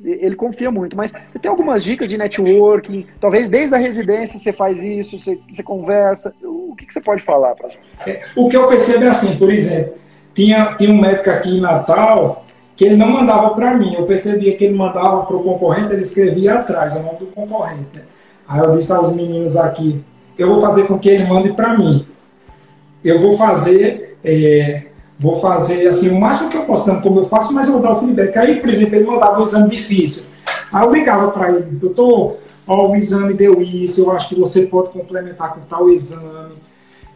[0.04, 3.06] Ele confia muito, mas você tem algumas dicas de networking?
[3.20, 6.34] Talvez desde a residência você faz isso, você, você conversa.
[6.42, 7.82] O que, que você pode falar para gente?
[8.04, 9.94] É, o que eu percebo é assim, por exemplo,
[10.34, 12.44] tinha, tinha um médico aqui em Natal
[12.76, 13.94] que ele não mandava para mim.
[13.94, 18.00] Eu percebia que ele mandava para o concorrente, ele escrevia atrás o nome do concorrente.
[18.48, 20.02] Aí eu disse aos meninos aqui,
[20.38, 22.06] eu vou fazer com que ele mande para mim.
[23.04, 24.86] Eu vou fazer, é,
[25.18, 27.92] vou fazer assim o máximo que eu posso, como eu faço, mas eu vou dar
[27.92, 28.36] o feedback.
[28.36, 30.24] Aí, por exemplo, ele mandava um exame difícil.
[30.72, 34.90] Aí eu ligava para ele, doutor, o exame deu isso, eu acho que você pode
[34.90, 36.54] complementar com tal exame.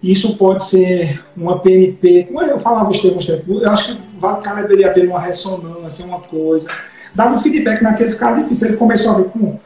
[0.02, 4.92] Isso pode ser uma PNP, como eu falava os termos eu acho que valeria a
[4.92, 6.68] pena uma ressonância, uma coisa.
[7.14, 8.70] Dava um feedback naqueles casos difíceis.
[8.70, 9.58] Ele começou a ver, com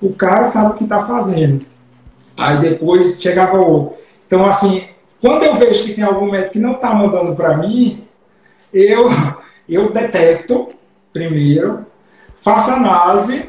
[0.00, 1.64] o cara sabe o que está fazendo.
[2.36, 3.96] Aí depois chegava outro.
[4.26, 4.84] Então, assim,
[5.20, 8.04] quando eu vejo que tem algum médico que não está mandando para mim,
[8.72, 9.08] eu,
[9.68, 10.68] eu detecto
[11.12, 11.86] primeiro,
[12.40, 13.48] faço análise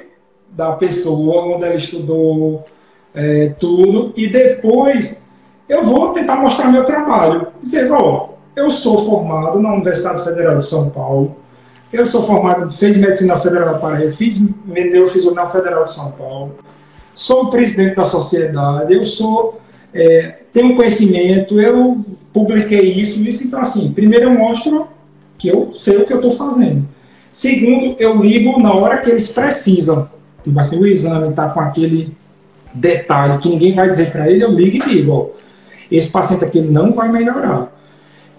[0.50, 2.66] da pessoa, onde ela estudou,
[3.14, 5.24] é, tudo, e depois
[5.70, 7.48] eu vou tentar mostrar meu trabalho.
[7.62, 11.36] Dizer, ó, eu sou formado na Universidade Federal de São Paulo,
[11.94, 14.42] eu sou formado, fiz Medicina Federal da Paraíba, fiz
[15.34, 16.56] na Federal de São Paulo,
[17.14, 19.60] sou presidente da sociedade, eu sou,
[19.94, 22.04] é, tenho conhecimento, eu
[22.34, 24.88] publiquei isso, isso, então assim, primeiro eu mostro
[25.38, 26.88] que eu sei o que eu estou fazendo.
[27.32, 30.10] Segundo, eu ligo na hora que eles precisam.
[30.44, 32.16] Tipo assim, o exame está com aquele
[32.74, 35.28] detalhe que ninguém vai dizer para ele, eu ligo e digo, ó,
[35.92, 37.72] esse paciente aqui não vai melhorar.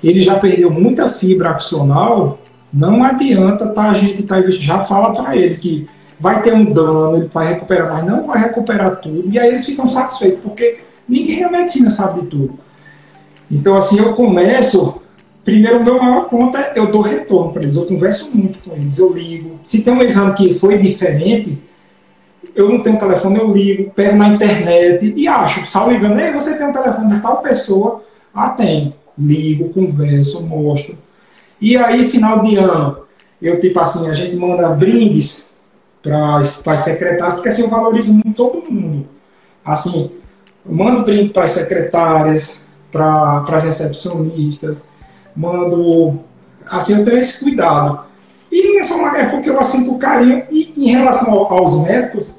[0.03, 2.39] Ele já perdeu muita fibra axonal,
[2.73, 5.89] não adianta tá, a gente tá, já fala para ele que
[6.19, 9.31] vai ter um dano, ele vai recuperar, mas não vai recuperar tudo.
[9.31, 10.79] E aí eles ficam satisfeitos, porque
[11.09, 12.59] ninguém na medicina sabe de tudo.
[13.51, 15.01] Então, assim, eu começo.
[15.45, 17.75] Primeiro, o meu maior ponto é eu dou retorno para eles.
[17.75, 19.59] Eu converso muito com eles, eu ligo.
[19.65, 21.59] Se tem um exame que foi diferente,
[22.55, 25.66] eu não tenho telefone, eu ligo, pego na internet e acho.
[25.66, 28.03] Só ligando, Ei, você tem um telefone de tal pessoa?
[28.34, 28.95] Ah, tem.
[29.18, 30.97] Ligo, converso, mostro.
[31.61, 33.01] E aí, final de ano,
[33.41, 35.47] eu, tipo assim, a gente manda brindes
[36.03, 39.07] para as secretárias, porque assim eu valorizo muito todo mundo.
[39.64, 40.11] Assim,
[40.64, 44.84] mando brinde para as secretárias, para as recepcionistas,
[45.36, 46.20] mando.
[46.66, 48.10] Assim, eu tenho esse cuidado.
[48.81, 50.43] E não é uma, é porque eu sinto carinho.
[50.51, 52.39] E em relação aos médicos,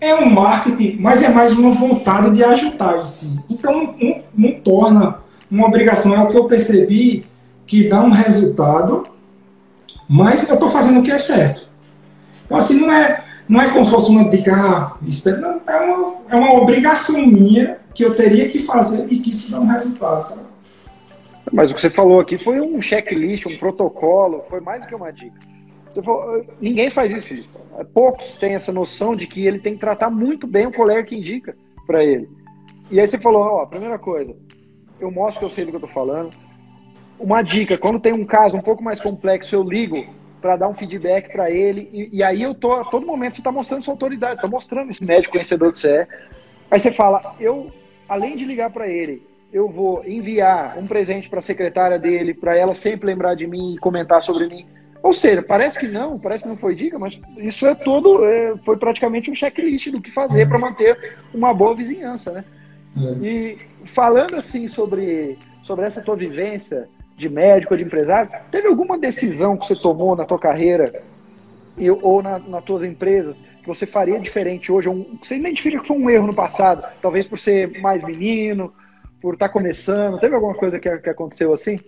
[0.00, 3.38] é um marketing, mas é mais uma vontade de ajudar em si.
[3.48, 5.18] Então, não, não torna
[5.50, 6.14] uma obrigação.
[6.14, 7.24] É o que eu percebi
[7.66, 9.04] que dá um resultado,
[10.08, 11.68] mas eu estou fazendo o que é certo.
[12.44, 14.92] Então, assim, não é, não é como se fosse uma dica, ah,
[15.40, 19.50] não, é, uma, é uma obrigação minha que eu teria que fazer e que isso
[19.50, 20.45] dá um resultado, sabe?
[21.52, 24.94] Mas o que você falou aqui foi um checklist, um protocolo, foi mais do que
[24.94, 25.38] uma dica.
[26.04, 27.48] Falou, ninguém faz isso.
[27.94, 31.16] Poucos têm essa noção de que ele tem que tratar muito bem o colega que
[31.16, 32.28] indica para ele.
[32.90, 34.36] E aí você falou, ó, primeira coisa,
[35.00, 36.30] eu mostro que eu sei do que eu tô falando,
[37.18, 40.06] uma dica, quando tem um caso um pouco mais complexo, eu ligo
[40.40, 43.40] para dar um feedback para ele, e, e, aí eu tô, a todo momento você
[43.40, 46.08] está mostrando sua autoridade, está mostrando esse médico conhecedor que você é.
[46.70, 47.72] Aí você fala, eu,
[48.08, 49.26] além de ligar para ele,
[49.56, 53.74] eu vou enviar um presente para a secretária dele, para ela sempre lembrar de mim
[53.74, 54.66] e comentar sobre mim.
[55.02, 58.54] Ou seja, parece que não, parece que não foi dica, mas isso é todo, é,
[58.64, 62.44] foi praticamente um checklist do que fazer para manter uma boa vizinhança, né?
[62.98, 63.26] É.
[63.26, 66.86] E falando assim sobre, sobre essa tua vivência
[67.16, 71.02] de médico de empresário, teve alguma decisão que você tomou na tua carreira
[71.78, 74.90] e, ou na, nas tuas empresas que você faria diferente hoje?
[74.90, 78.70] Um, que você identifica que foi um erro no passado, talvez por ser mais menino,
[79.20, 80.18] por estar tá começando.
[80.18, 81.78] Teve alguma coisa que, que aconteceu assim?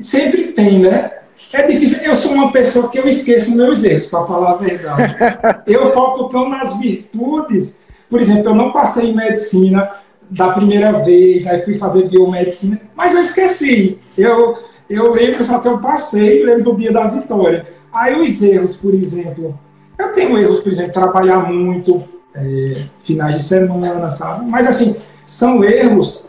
[0.00, 1.10] Sempre tem, né?
[1.52, 2.02] É difícil.
[2.02, 5.16] Eu sou uma pessoa que eu esqueço meus erros, para falar a verdade.
[5.66, 7.76] eu foco tão nas virtudes.
[8.08, 9.90] Por exemplo, eu não passei em medicina,
[10.32, 13.98] da primeira vez, aí fui fazer biomedicina, mas eu esqueci.
[14.16, 14.56] Eu,
[14.88, 17.66] eu lembro só que eu passei, lembro do dia da vitória.
[17.92, 19.58] Aí os erros, por exemplo,
[19.98, 22.02] eu tenho erros, por exemplo, trabalhar muito,
[22.34, 24.50] é, finais de semana, sabe?
[24.50, 26.24] Mas assim, são erros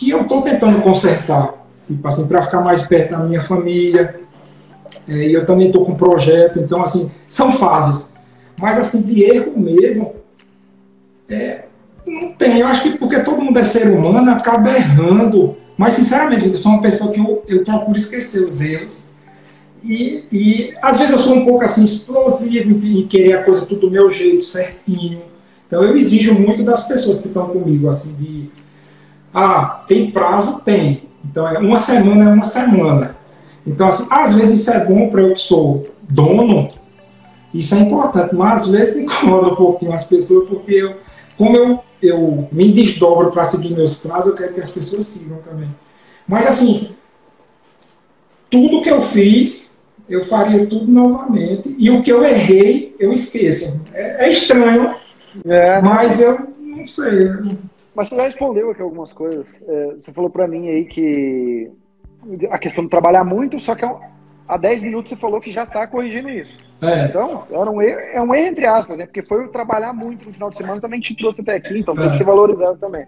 [0.00, 4.18] que eu estou tentando consertar, tipo assim, para ficar mais perto da minha família.
[5.06, 8.10] É, e eu também estou com um projeto, então assim, são fases.
[8.58, 10.14] Mas assim, de erro mesmo,
[11.28, 11.64] é,
[12.06, 12.60] não tem.
[12.60, 15.54] Eu acho que porque todo mundo é ser humano, acaba errando.
[15.76, 19.04] Mas sinceramente, eu sou uma pessoa que eu, eu procuro esquecer os erros.
[19.84, 23.82] E, e às vezes eu sou um pouco assim explosivo em, querer a coisa tudo
[23.82, 25.20] do meu jeito, certinho.
[25.66, 28.50] Então eu exijo muito das pessoas que estão comigo, assim, de
[29.34, 30.60] ah, tem prazo?
[30.64, 31.04] Tem.
[31.24, 33.16] Então é uma semana é uma semana.
[33.66, 36.66] Então, assim, às vezes isso é bom para eu que sou dono,
[37.52, 40.96] isso é importante, mas às vezes incomoda um pouquinho as pessoas, porque eu,
[41.36, 45.38] como eu, eu me desdobro para seguir meus prazos, eu quero que as pessoas sigam
[45.38, 45.68] também.
[46.26, 46.94] Mas assim,
[48.48, 49.70] tudo que eu fiz,
[50.08, 53.80] eu faria tudo novamente, e o que eu errei, eu esqueço.
[53.92, 54.94] É, é estranho,
[55.44, 55.80] é.
[55.80, 57.30] Mas eu não sei.
[57.94, 59.46] Mas você já respondeu aqui algumas coisas.
[59.66, 61.70] É, você falou para mim aí que
[62.50, 65.86] a questão de trabalhar muito, só que há 10 minutos você falou que já está
[65.86, 66.58] corrigindo isso.
[66.82, 67.06] É.
[67.06, 69.06] Então, era um erro, é um erro entre aspas, né?
[69.06, 71.94] Porque foi o trabalhar muito no final de semana também te trouxe até aqui, então
[71.94, 71.98] é.
[71.98, 73.06] tem que ser valorizado também.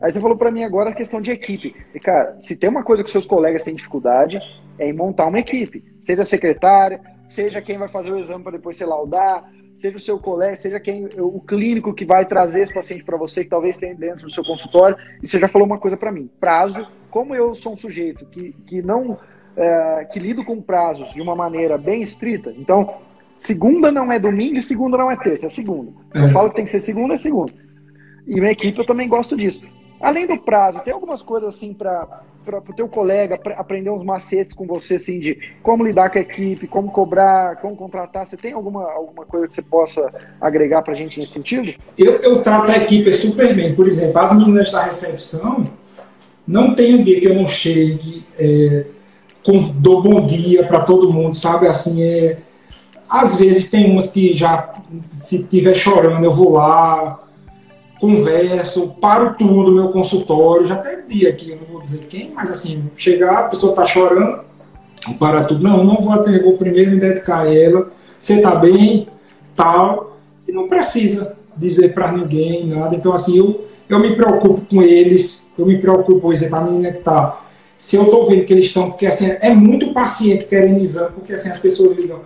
[0.00, 1.74] Aí você falou para mim agora a questão de equipe.
[1.94, 4.38] E, cara, se tem uma coisa que seus colegas têm dificuldade,
[4.78, 5.84] é em montar uma equipe.
[6.02, 10.18] Seja secretária, seja quem vai fazer o exame para depois ser laudar, seja o seu
[10.18, 13.94] colega, seja quem o clínico que vai trazer esse paciente para você, que talvez tenha
[13.94, 14.96] dentro do seu consultório.
[15.22, 16.86] E você já falou uma coisa para mim: prazo.
[17.10, 19.18] Como eu sou um sujeito que, que não
[19.56, 22.96] é, que lido com prazos de uma maneira bem estrita, então
[23.38, 25.92] segunda não é domingo e segunda não é terça, é segunda.
[26.12, 26.30] Eu é.
[26.30, 27.52] falo que tem que ser segunda, é segunda.
[28.26, 29.62] E minha equipe eu também gosto disso.
[30.00, 34.66] Além do prazo, tem algumas coisas assim para o teu colega aprender uns macetes com
[34.66, 38.26] você, assim, de como lidar com a equipe, como cobrar, como contratar?
[38.26, 41.74] Você tem alguma, alguma coisa que você possa agregar para a gente nesse sentido?
[41.96, 43.74] Eu, eu trato a equipe super bem.
[43.74, 45.64] Por exemplo, as meninas da recepção,
[46.46, 48.84] não tem um dia que eu não chegue, é,
[49.44, 51.66] com, dou bom dia para todo mundo, sabe?
[51.66, 52.38] Assim, é,
[53.08, 54.74] às vezes tem umas que já,
[55.04, 57.23] se estiver chorando, eu vou lá,
[58.04, 62.50] converso, paro tudo, meu consultório, já teve dia aqui, eu não vou dizer quem, mas
[62.50, 64.40] assim, chegar, a pessoa tá chorando,
[65.18, 67.90] para tudo, não, não vou atender, vou primeiro me dedicar a ela,
[68.20, 69.08] você tá bem,
[69.54, 74.82] tal, e não precisa dizer para ninguém nada, então assim, eu, eu me preocupo com
[74.82, 77.42] eles, eu me preocupo, por exemplo, a menina que tá,
[77.78, 81.32] se eu tô vendo que eles estão, porque assim, é muito paciente querendo exame, porque
[81.32, 82.20] assim, as pessoas ligam,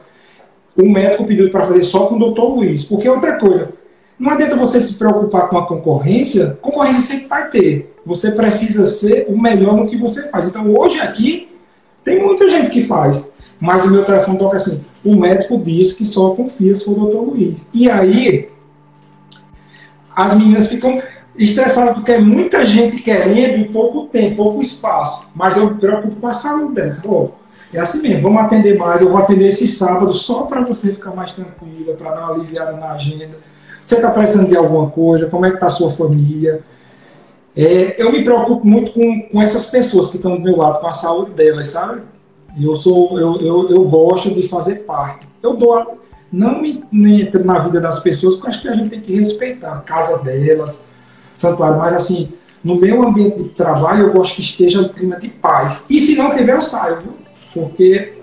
[0.77, 3.78] o médico pediu para fazer só com o doutor Luiz, porque outra coisa,
[4.19, 7.95] não adianta você se preocupar com a concorrência, concorrência sempre vai ter.
[8.05, 10.49] Você precisa ser o melhor no que você faz.
[10.49, 11.57] Então, hoje aqui,
[12.03, 13.31] tem muita gente que faz.
[13.61, 17.01] Mas o meu telefone toca assim: o médico diz que só confia se for o
[17.01, 17.67] doutor Luiz.
[17.73, 18.49] E aí,
[20.17, 21.01] as meninas ficam
[21.37, 25.29] estressadas porque é muita gente querendo e pouco tempo, pouco espaço.
[25.33, 27.01] Mas eu me preocupo com a saúde delas.
[27.05, 27.29] Oh,
[27.73, 29.01] é assim mesmo, vamos atender mais.
[29.01, 32.73] Eu vou atender esse sábado só para você ficar mais tranquila, para dar uma aliviada
[32.73, 33.39] na agenda
[33.83, 35.29] você está precisando de alguma coisa?
[35.29, 36.63] Como é que está a sua família?
[37.57, 40.87] É, eu me preocupo muito com, com essas pessoas que estão do meu lado, com
[40.87, 42.03] a saúde delas, sabe?
[42.61, 45.27] Eu, sou, eu, eu, eu gosto de fazer parte.
[45.43, 45.99] Eu dou,
[46.31, 49.15] não me, me entro na vida das pessoas, porque acho que a gente tem que
[49.15, 50.85] respeitar a casa delas,
[51.35, 55.29] santuário, mas assim, no meu ambiente de trabalho, eu gosto que esteja um clima de
[55.29, 55.83] paz.
[55.89, 57.15] E se não tiver, eu saio, viu?
[57.55, 58.15] Porque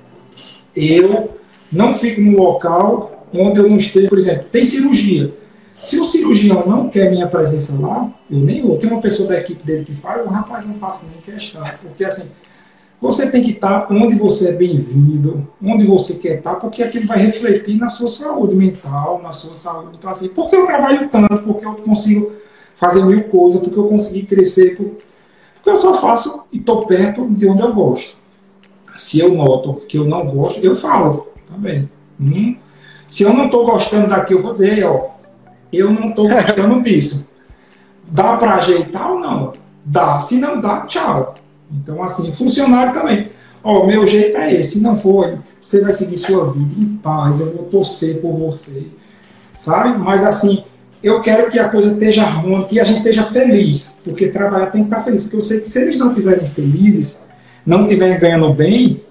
[0.75, 1.31] eu
[1.71, 5.33] não fico no local onde eu não esteja, por exemplo, tem cirurgia.
[5.75, 8.77] Se o cirurgião não quer minha presença lá, eu nem vou.
[8.77, 11.61] Tem uma pessoa da equipe dele que fala, o rapaz não faço nem questão.
[11.81, 12.31] Porque assim,
[12.99, 17.17] você tem que estar onde você é bem-vindo, onde você quer estar, porque aquilo vai
[17.19, 19.97] refletir na sua saúde mental, na sua saúde.
[19.99, 22.31] Então, assim, porque eu trabalho tanto, porque eu consigo
[22.75, 27.47] fazer mil coisas, porque eu consegui crescer, porque eu só faço e estou perto de
[27.47, 28.17] onde eu gosto.
[28.95, 31.89] Se eu noto que eu não gosto, eu falo também.
[32.19, 32.55] Hum,
[33.09, 35.14] se eu não estou gostando daqui, eu vou dizer, ó,
[35.71, 37.27] eu não estou gostando disso.
[38.11, 39.53] Dá para ajeitar ou não?
[39.83, 40.19] Dá.
[40.19, 41.35] Se não dá, tchau.
[41.71, 43.29] Então, assim, funcionário também.
[43.63, 44.73] Ó, oh, meu jeito é esse.
[44.73, 47.39] Se não for, você vai seguir sua vida em paz.
[47.39, 48.87] Eu vou torcer por você.
[49.55, 49.97] Sabe?
[49.97, 50.63] Mas, assim,
[51.01, 53.97] eu quero que a coisa esteja harmônica, que a gente esteja feliz.
[54.03, 55.23] Porque trabalhar tem que estar feliz.
[55.23, 57.19] Porque eu sei que se eles não estiverem felizes,
[57.65, 59.01] não estiverem ganhando bem,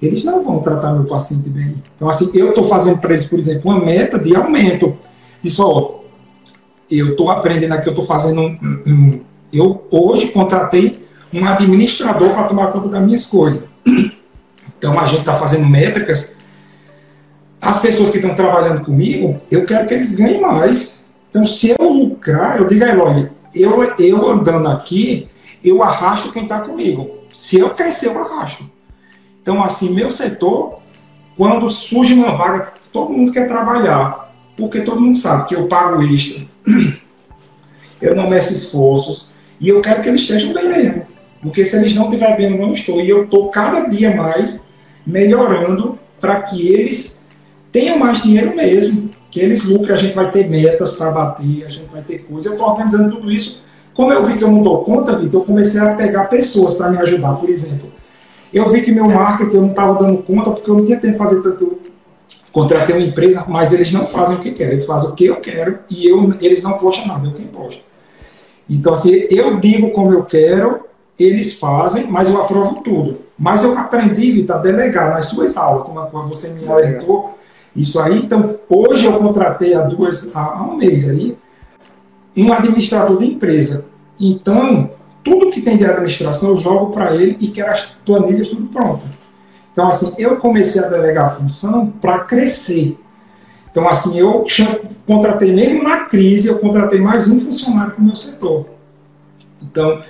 [0.00, 1.82] eles não vão tratar meu paciente bem.
[1.96, 4.96] Então, assim, eu estou fazendo para eles, por exemplo, uma meta de aumento.
[5.42, 6.03] Isso, ó,
[6.90, 9.20] eu estou aprendendo aqui, eu estou fazendo um, um,
[9.52, 13.64] Eu hoje contratei um administrador para tomar conta das minhas coisas.
[14.76, 16.30] Então a gente está fazendo métricas.
[17.60, 21.00] As pessoas que estão trabalhando comigo, eu quero que eles ganhem mais.
[21.30, 25.28] Então, se eu lucrar, eu digo a Eloy, eu, eu andando aqui,
[25.64, 27.10] eu arrasto quem está comigo.
[27.32, 28.70] Se eu crescer, eu arrasto.
[29.40, 30.80] Então, assim, meu setor,
[31.36, 34.33] quando surge uma vaga, todo mundo quer trabalhar.
[34.56, 36.46] Porque todo mundo sabe que eu pago extra.
[38.00, 39.30] Eu não meço esforços.
[39.58, 41.06] E eu quero que eles estejam bem mesmo.
[41.40, 43.00] Porque se eles não estiverem bem, eu não estou.
[43.00, 44.62] E eu estou cada dia mais
[45.06, 47.18] melhorando para que eles
[47.72, 49.08] tenham mais dinheiro mesmo.
[49.30, 52.46] Que eles lucrem, a gente vai ter metas para bater, a gente vai ter coisas.
[52.46, 53.62] Eu estou organizando tudo isso.
[53.94, 56.90] Como eu vi que eu não dou conta, Vitor, eu comecei a pegar pessoas para
[56.90, 57.34] me ajudar.
[57.34, 57.92] Por exemplo,
[58.52, 61.12] eu vi que meu marketing eu não estava dando conta porque eu não tinha tempo
[61.12, 61.78] de fazer tanto.
[62.54, 65.40] Contratei uma empresa, mas eles não fazem o que querem, eles fazem o que eu
[65.40, 67.82] quero e eu, eles não postam nada, eu quem posto.
[68.70, 70.84] Então, assim, eu digo como eu quero,
[71.18, 73.18] eles fazem, mas eu aprovo tudo.
[73.36, 77.36] Mas eu aprendi, Vitor, a delegar nas suas aulas, como você me alertou,
[77.74, 78.20] isso aí.
[78.20, 81.36] Então, hoje eu contratei há, duas, há um mês aí,
[82.36, 83.84] um administrador de empresa.
[84.18, 84.92] Então,
[85.24, 89.02] tudo que tem de administração eu jogo para ele e quero as planilhas tudo pronto.
[89.74, 92.96] Então, assim, eu comecei a delegar a função para crescer.
[93.68, 94.44] Então, assim, eu
[95.04, 98.66] contratei mesmo na crise, eu contratei mais um funcionário para o meu setor.
[99.60, 100.00] Então,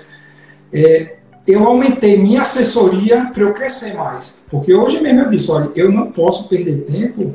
[0.71, 1.17] é,
[1.49, 4.39] eu aumentei minha assessoria para eu crescer mais.
[4.51, 7.35] Porque hoje mesmo eu disse, olha, eu não posso perder tempo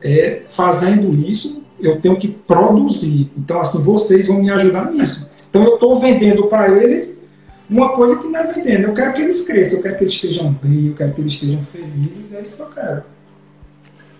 [0.00, 3.32] é, fazendo isso, eu tenho que produzir.
[3.36, 5.28] Então, assim, vocês vão me ajudar nisso.
[5.50, 7.20] Então, eu estou vendendo para eles
[7.68, 8.88] uma coisa que não é vendendo.
[8.88, 11.32] Eu quero que eles cresçam, eu quero que eles estejam bem, eu quero que eles
[11.32, 13.04] estejam felizes, é isso que eu quero.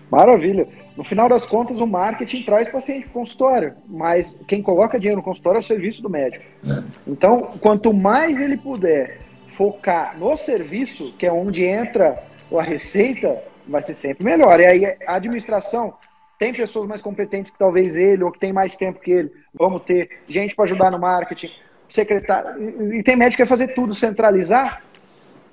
[0.09, 0.67] Maravilha.
[0.95, 5.17] No final das contas, o marketing traz paciente para o consultório, mas quem coloca dinheiro
[5.17, 6.45] no consultório é o serviço do médico.
[6.65, 6.83] É.
[7.05, 9.19] Então, quanto mais ele puder
[9.49, 12.23] focar no serviço, que é onde entra
[12.57, 14.59] a receita, vai ser sempre melhor.
[14.59, 15.93] E aí a administração
[16.37, 19.31] tem pessoas mais competentes que talvez ele, ou que tem mais tempo que ele.
[19.53, 21.51] Vamos ter gente para ajudar no marketing,
[21.87, 22.93] secretário.
[22.93, 24.81] E tem médico que quer fazer tudo, centralizar,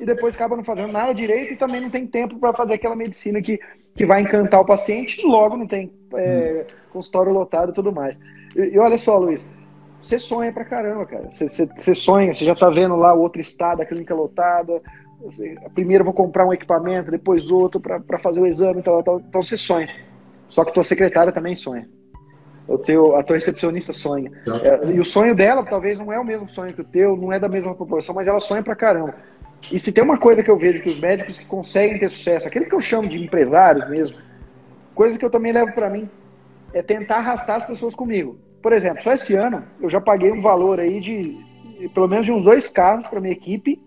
[0.03, 2.97] e depois acaba não fazendo nada direito e também não tem tempo para fazer aquela
[2.97, 3.61] medicina que,
[3.95, 8.19] que vai encantar o paciente e logo não tem é, consultório lotado e tudo mais.
[8.57, 9.57] E, e, olha só, Luiz,
[10.01, 11.31] você sonha pra caramba, cara.
[11.31, 14.83] Você, você, você sonha, você já tá vendo lá o outro estado, a clínica lotada.
[15.73, 19.01] Primeiro vou comprar um equipamento, depois outro para fazer o exame e tal.
[19.01, 19.89] Então você sonha.
[20.49, 21.89] Só que tua secretária também sonha.
[22.73, 24.31] O teu, a tua recepcionista sonha.
[24.63, 27.33] É, e o sonho dela talvez não é o mesmo sonho que o teu, não
[27.33, 29.15] é da mesma proporção, mas ela sonha pra caramba.
[29.71, 32.49] E se tem uma coisa que eu vejo que os médicos que conseguem ter sucesso,
[32.49, 34.19] aqueles que eu chamo de empresários mesmo,
[34.95, 36.09] coisa que eu também levo para mim,
[36.73, 38.39] é tentar arrastar as pessoas comigo.
[38.63, 41.39] Por exemplo, só esse ano eu já paguei um valor aí de
[41.95, 43.81] pelo menos de uns dois carros para minha equipe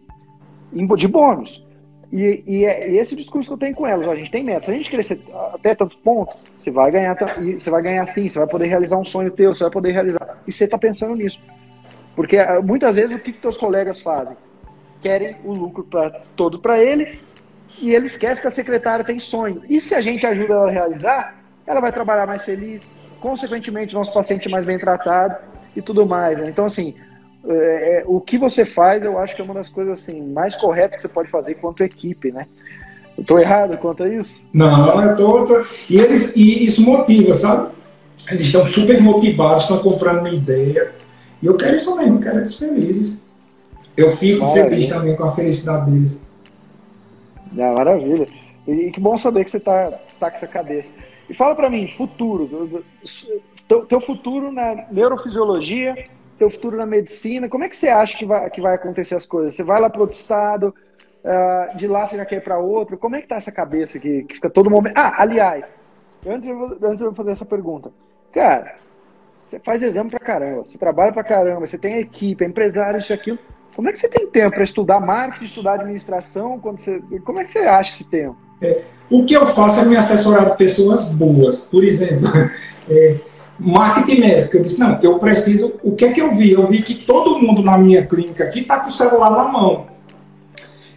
[0.97, 1.65] de bônus.
[2.11, 4.65] E, e, é, esse discurso que eu tenho com elas, a gente tem metas.
[4.65, 5.21] Se a gente crescer
[5.53, 7.17] até tanto ponto, você vai ganhar,
[7.57, 10.41] você vai ganhar sim, você vai poder realizar um sonho teu, você vai poder realizar.
[10.47, 11.39] E você está pensando nisso.
[12.15, 14.37] Porque ah, muitas vezes o que, que teus colegas fazem?
[15.05, 17.19] querem o lucro pra, todo para ele
[17.79, 19.61] e ele esquece que a secretária tem sonho.
[19.69, 21.35] E se a gente ajuda ela a realizar,
[21.67, 22.81] ela vai trabalhar mais feliz,
[23.19, 25.35] consequentemente, nosso paciente mais bem tratado
[25.75, 26.39] e tudo mais.
[26.39, 26.49] Né?
[26.49, 26.95] Então, assim,
[27.47, 30.55] é, é, o que você faz, eu acho que é uma das coisas assim, mais
[30.55, 32.47] corretas que você pode fazer quanto equipe, né?
[33.17, 34.41] Eu tô errado quanto a isso?
[34.53, 35.65] Não, eu tô, tô...
[35.89, 37.73] E, eles, e isso motiva, sabe?
[38.29, 40.91] Eles estão super motivados, estão comprando uma ideia.
[41.41, 43.23] E eu quero isso mesmo, quero eles felizes.
[43.95, 44.69] Eu fico maravilha.
[44.69, 46.21] feliz também com a felicidade deles.
[47.57, 48.27] Ah, maravilha.
[48.67, 51.03] E que bom saber que você está tá com essa cabeça.
[51.29, 52.83] E fala para mim, futuro.
[53.67, 57.49] Teu, teu, futuro na neurofisiologia, teu futuro na medicina.
[57.49, 59.55] Como é que você acha que vai, que vai acontecer as coisas?
[59.55, 60.73] Você vai lá para outro estado,
[61.23, 62.97] uh, de lá você já quer ir para outro.
[62.97, 64.93] Como é que tá essa cabeça que, que fica todo momento...
[64.97, 65.73] Ah, aliás,
[66.25, 67.91] antes eu, vou, antes eu vou fazer essa pergunta.
[68.33, 68.75] Cara,
[69.41, 73.11] você faz exame pra caramba, você trabalha pra caramba, você tem equipe, é empresário, isso
[73.11, 73.39] e aquilo.
[73.75, 76.59] Como é que você tem tempo para estudar marketing, estudar administração?
[76.59, 78.37] Quando você, como é que você acha esse tempo?
[78.61, 81.61] É, o que eu faço é me assessorar de pessoas boas.
[81.61, 82.27] Por exemplo,
[82.89, 83.17] é,
[83.59, 84.57] marketing médico.
[84.57, 85.73] Eu disse, não, eu preciso.
[85.83, 86.51] O que é que eu vi?
[86.51, 89.87] Eu vi que todo mundo na minha clínica aqui está com o celular na mão.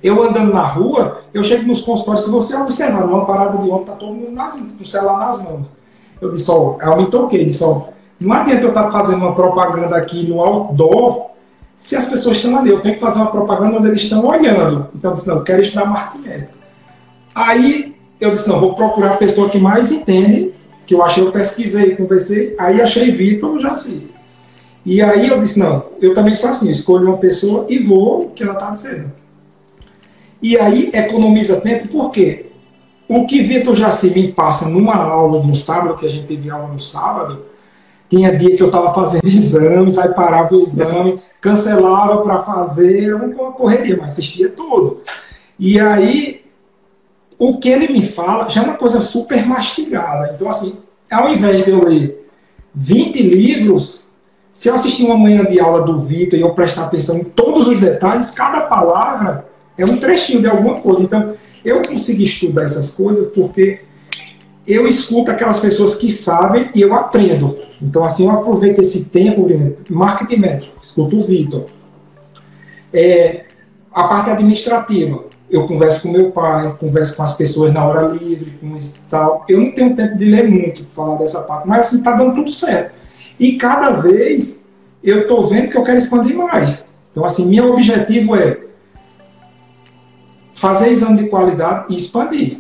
[0.03, 3.81] Eu andando na rua, eu chego nos consultórios, se você observar, numa parada de ônibus,
[3.81, 5.67] está todo mundo nas, com o celular nas mãos.
[6.21, 7.83] Eu disse, ó, eu me toquei, disse, ó,
[8.21, 11.29] não adianta eu estar tá fazendo uma propaganda aqui no outdoor
[11.79, 14.89] se as pessoas estão ali, eu tenho que fazer uma propaganda onde eles estão olhando.
[14.95, 16.53] Então eu disse, não, eu quero estudar marketing médico.
[17.33, 20.53] Aí eu disse, não, vou procurar a pessoa que mais entende,
[20.89, 24.09] que eu achei, eu pesquisei, conversei, aí achei Vitor Jaci.
[24.86, 28.30] E aí eu disse, não, eu também sou assim, escolho uma pessoa e vou o
[28.30, 29.12] que ela está dizendo.
[30.41, 32.47] E aí economiza tempo, por quê?
[33.07, 36.68] O que Vitor Jaci me passa numa aula no sábado, que a gente teve aula
[36.68, 37.45] no sábado,
[38.09, 43.53] tinha dia que eu estava fazendo exames, aí parava o exame, cancelava para fazer, uma
[43.53, 45.03] correria, mas assistia tudo.
[45.59, 46.48] E aí,
[47.39, 50.32] o que ele me fala já é uma coisa super mastigada.
[50.34, 50.76] Então, assim,
[51.11, 52.28] ao invés de eu ler
[52.74, 54.07] 20 livros,
[54.53, 57.68] se eu assistir uma manhã de aula do Vitor e eu prestar atenção em todos
[57.68, 61.03] os detalhes, cada palavra é um trechinho de alguma coisa.
[61.05, 61.34] Então,
[61.64, 63.80] eu consegui estudar essas coisas porque
[64.66, 67.55] eu escuto aquelas pessoas que sabem e eu aprendo.
[67.80, 69.47] Então, assim, eu aproveito esse tempo,
[69.89, 71.66] marketing métrico, escuto o Vitor.
[72.93, 73.45] É,
[73.93, 78.59] a parte administrativa, eu converso com meu pai, converso com as pessoas na hora livre,
[78.61, 79.45] com isso e tal.
[79.49, 82.53] Eu não tenho tempo de ler muito, falar dessa parte, mas assim, tá dando tudo
[82.53, 82.93] certo.
[83.39, 84.63] E cada vez
[85.03, 86.85] eu tô vendo que eu quero expandir mais.
[87.11, 88.59] Então, assim, meu objetivo é
[90.55, 92.59] fazer exame de qualidade e expandir.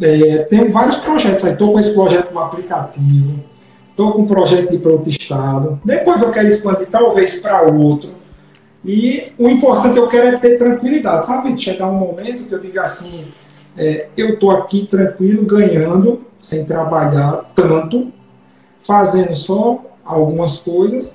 [0.00, 3.44] É, tenho vários projetos aí, estou com esse projeto no aplicativo,
[3.90, 8.10] estou com um projeto de para estado, depois eu quero expandir talvez para outro.
[8.84, 11.58] E o importante eu quero é ter tranquilidade, sabe?
[11.58, 13.24] Chegar um momento que eu diga assim,
[13.76, 18.12] é, eu estou aqui tranquilo, ganhando, sem trabalhar tanto,
[18.82, 21.14] fazendo só algumas coisas.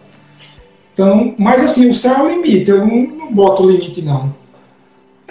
[0.93, 4.33] Então, mas assim, o céu é o limite, eu não, não boto limite não.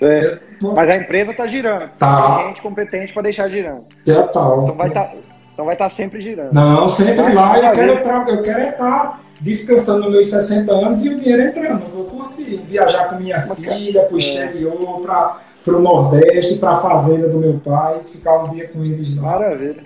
[0.00, 0.38] É.
[0.62, 1.90] Mas a empresa está girando.
[1.98, 2.36] Tá.
[2.36, 3.84] Tem gente competente para deixar girando.
[4.04, 4.40] Já tá.
[4.40, 5.14] Então vai estar tá,
[5.52, 6.52] então vai tá sempre girando.
[6.52, 7.58] Não, sempre lá.
[7.58, 11.82] Eu quero, eu quero estar tá descansando nos meus 60 anos e o dinheiro entrando.
[11.82, 12.56] Eu vou curtir.
[12.68, 14.18] Viajar com minha Mas, filha para o é.
[14.18, 19.14] exterior, para o Nordeste, para a fazenda do meu pai, ficar um dia com eles
[19.16, 19.22] lá.
[19.22, 19.84] Maravilha.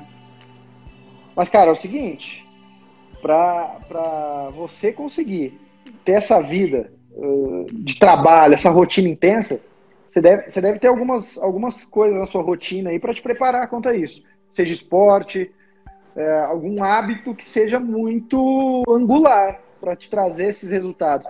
[1.34, 2.46] Mas, cara, é o seguinte:
[3.20, 5.58] para você conseguir
[6.04, 9.60] ter essa vida uh, de trabalho, essa rotina intensa
[10.12, 13.66] você deve, você deve ter algumas, algumas coisas na sua rotina aí para te preparar
[13.68, 14.22] quanto a isso.
[14.52, 15.50] Seja esporte,
[16.16, 21.26] é, algum hábito que seja muito angular para te trazer esses resultados.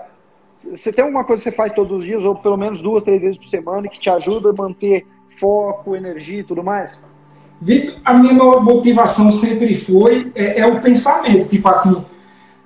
[0.56, 3.20] Você tem alguma coisa que você faz todos os dias, ou pelo menos duas, três
[3.20, 5.06] vezes por semana, que te ajuda a manter
[5.38, 6.98] foco, energia e tudo mais?
[7.60, 12.04] Vitor, a minha motivação sempre foi é, é, o pensamento, tipo assim,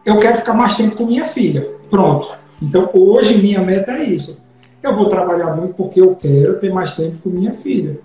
[0.05, 1.71] eu quero ficar mais tempo com minha filha.
[1.91, 2.35] Pronto.
[2.63, 4.43] Então hoje minha meta é isso.
[4.83, 7.99] Eu vou trabalhar muito porque eu quero ter mais tempo com minha filha.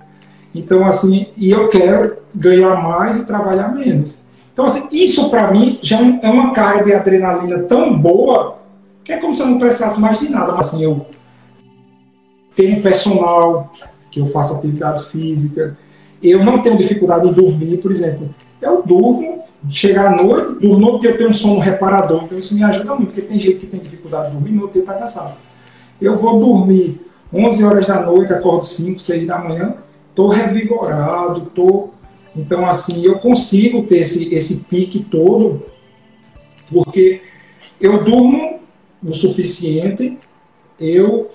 [0.53, 4.21] Então, assim, e eu quero ganhar mais e trabalhar menos.
[4.53, 8.59] Então, assim, isso para mim já é uma carga de adrenalina tão boa
[9.03, 10.51] que é como se eu não precisasse mais de nada.
[10.51, 11.05] Mas, assim, eu
[12.55, 13.71] tenho personal,
[14.11, 15.77] que eu faço atividade física,
[16.21, 18.33] eu não tenho dificuldade em dormir, por exemplo.
[18.61, 22.63] Eu durmo, chegar à noite, durmo dia eu tenho um sono reparador, então isso me
[22.63, 25.39] ajuda muito, porque tem gente que tem dificuldade de dormir, no outro dia está cansado.
[25.99, 26.99] Eu vou dormir
[27.33, 29.75] 11 horas da noite, acordo 5, 6 da manhã,
[30.11, 31.93] estou revigorado, estou.
[32.35, 35.65] Então, assim, eu consigo ter esse, esse pique todo,
[36.71, 37.21] porque
[37.79, 38.59] eu durmo
[39.03, 40.17] o suficiente,
[40.79, 41.27] eu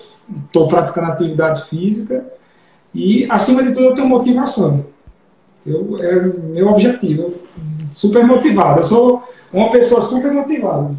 [0.45, 2.25] estou praticando atividade física
[2.93, 4.85] e, acima de tudo, eu tenho motivação.
[5.65, 7.31] Eu, é meu objetivo,
[7.91, 8.79] super motivado.
[8.79, 10.95] Eu sou uma pessoa super motivada.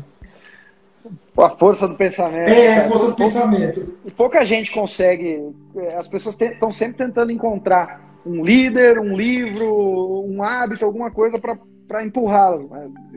[1.38, 2.50] A força do pensamento.
[2.50, 3.94] É, a força do pensamento.
[4.16, 5.40] Pouca gente consegue.
[5.76, 11.38] É, as pessoas estão sempre tentando encontrar um líder, um livro, um hábito, alguma coisa
[11.38, 12.66] para empurrá-las.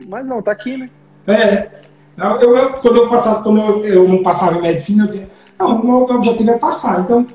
[0.08, 0.90] Mas não, tá aqui, né?
[1.26, 1.68] É.
[2.16, 5.80] Eu, eu, quando eu, passava, quando eu, eu não passava em medicina, eu dizia, não,
[5.80, 7.00] o meu objetivo é passar.
[7.00, 7.26] Então,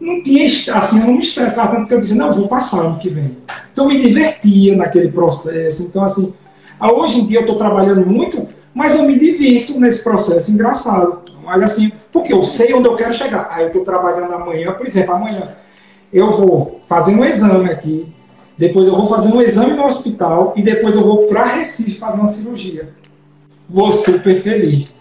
[0.00, 2.98] não tinha, assim, eu não me estressava tanto que eu dizia, não, vou passar ano
[2.98, 3.36] que vem.
[3.72, 5.84] Então, eu me divertia naquele processo.
[5.84, 6.34] Então, assim,
[6.80, 11.20] hoje em dia eu estou trabalhando muito mas eu me divirto nesse processo engraçado.
[11.44, 13.48] Olha assim, porque eu sei onde eu quero chegar.
[13.52, 15.54] Aí eu estou trabalhando amanhã, por exemplo, amanhã
[16.12, 18.06] eu vou fazer um exame aqui,
[18.56, 22.18] depois eu vou fazer um exame no hospital e depois eu vou para Recife fazer
[22.18, 22.90] uma cirurgia.
[23.68, 24.94] Vou super feliz.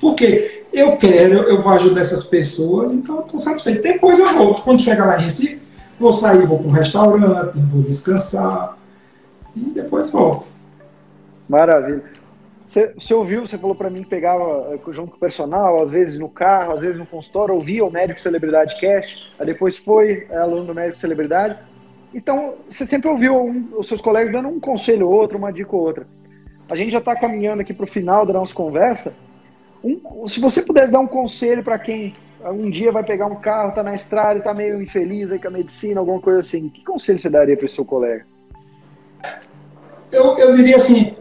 [0.00, 3.82] Porque eu quero, eu vou ajudar essas pessoas, então eu estou satisfeito.
[3.82, 4.62] Depois eu volto.
[4.62, 5.60] Quando chegar lá em Recife,
[5.98, 8.78] vou sair, vou para um restaurante, vou descansar
[9.56, 10.46] e depois volto.
[11.48, 12.04] Maravilha.
[12.70, 15.90] Você, você ouviu, você falou para mim que pegava eh, junto com o personal, às
[15.90, 20.28] vezes no carro, às vezes no consultório, ouvia o Médico Celebridade Cast, aí depois foi
[20.30, 21.58] é, aluno do Médico Celebridade.
[22.14, 25.74] Então, você sempre ouviu um, os seus colegas dando um conselho ou outro, uma dica
[25.74, 26.06] ou outra.
[26.70, 29.18] A gente já está caminhando aqui para o final da nossa conversa.
[29.82, 32.14] Um, se você pudesse dar um conselho para quem
[32.44, 35.50] um dia vai pegar um carro, está na estrada está meio infeliz aí com a
[35.50, 38.24] medicina, alguma coisa assim, que conselho você daria para o seu colega?
[40.12, 41.16] Eu, eu diria assim,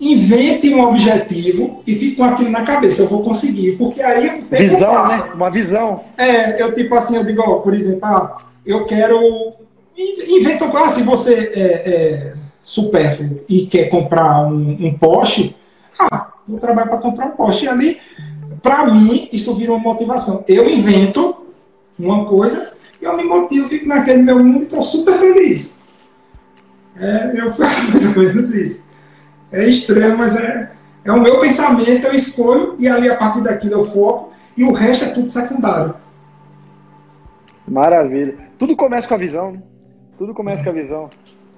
[0.00, 5.06] invente um objetivo e fique com aquilo na cabeça, eu vou conseguir, porque aí visão,
[5.06, 5.30] né?
[5.34, 6.04] Uma visão.
[6.18, 9.54] É, eu tipo assim, eu digo, ó, por exemplo, ah, eu quero
[9.96, 15.56] inventa um se você é, é supérfluo e quer comprar um, um poste,
[15.98, 17.64] ah, vou trabalhar para comprar um poste.
[17.64, 17.98] E ali,
[18.62, 20.44] para mim, isso vira uma motivação.
[20.46, 21.36] Eu invento
[21.98, 25.78] uma coisa e eu me motivo, fico naquele meu mundo e estou super feliz.
[26.96, 28.85] É, eu faço mais ou menos isso.
[29.52, 30.72] É estranho, mas é,
[31.04, 34.72] é o meu pensamento, eu escolho e ali a partir daquilo eu foco e o
[34.72, 35.94] resto é tudo secundário.
[37.66, 38.36] Maravilha.
[38.58, 39.62] Tudo começa com a visão, né?
[40.18, 41.10] Tudo começa com a visão.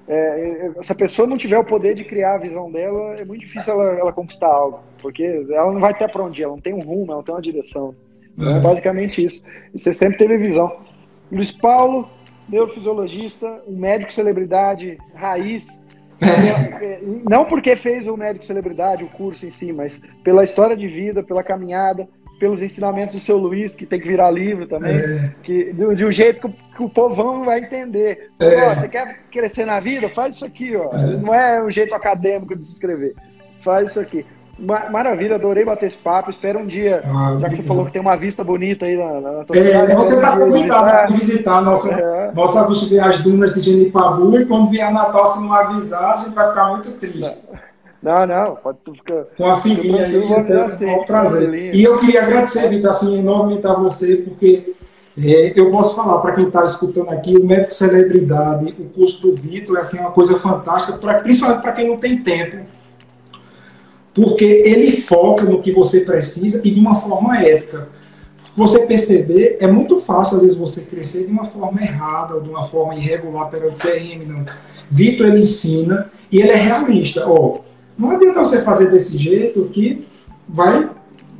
[0.08, 3.24] É, é, se a pessoa não tiver o poder de criar a visão dela, é
[3.24, 6.54] muito difícil ela, ela conquistar algo, porque ela não vai ter para onde ir, ela
[6.54, 7.94] não tem um rumo, ela não tem uma direção.
[8.32, 9.42] Então, é basicamente isso.
[9.74, 10.80] E você sempre teve visão.
[11.30, 12.08] Luiz Paulo,
[12.48, 15.87] neurofisiologista, um médico celebridade raiz, é,
[17.28, 21.22] não porque fez o médico celebridade, o curso em si, mas pela história de vida,
[21.22, 22.08] pela caminhada,
[22.38, 25.34] pelos ensinamentos do seu Luiz, que tem que virar livro também, é.
[25.42, 28.30] que, de, de, um jeito que o, que o povão vai entender.
[28.38, 28.74] É.
[28.74, 30.08] você quer crescer na vida?
[30.08, 30.90] Faz isso aqui, ó.
[30.92, 31.16] É.
[31.16, 33.14] Não é um jeito acadêmico de se escrever.
[33.60, 34.24] Faz isso aqui.
[34.58, 36.30] Maravilha, adorei bater esse papo.
[36.30, 39.20] Espero um dia, ah, já que você falou que tem uma vista bonita aí na,
[39.20, 42.32] na tua é, Você está convidado a visitar a nossa, é.
[42.34, 46.34] nossa vista as dunas de Genipabu e quando vier Natal, se não avisar, a gente
[46.34, 47.38] vai ficar muito triste.
[48.02, 49.24] Não, não, pode ficar.
[49.36, 51.74] Com a filhinha aí, então, assim, um prazer.
[51.74, 54.74] E eu queria agradecer, Vitor, assim, enormemente a você, porque
[55.20, 59.34] é, eu posso falar para quem está escutando aqui, o médico celebridade, o curso do
[59.34, 62.58] Vitor é assim, uma coisa fantástica, pra, principalmente para quem não tem tempo.
[64.20, 67.88] Porque ele foca no que você precisa e de uma forma ética.
[68.56, 72.48] Você perceber, é muito fácil às vezes você crescer de uma forma errada ou de
[72.50, 74.44] uma forma irregular perante CRM, não.
[74.90, 77.28] Vitor ele ensina e ele é realista.
[77.28, 77.60] Ó,
[77.96, 80.00] não adianta você fazer desse jeito que
[80.48, 80.90] vai,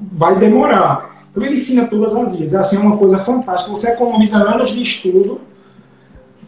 [0.00, 1.26] vai demorar.
[1.32, 2.54] Então ele ensina todas as vezes.
[2.54, 3.74] Assim, é uma coisa fantástica.
[3.74, 5.40] Você economiza anos de estudo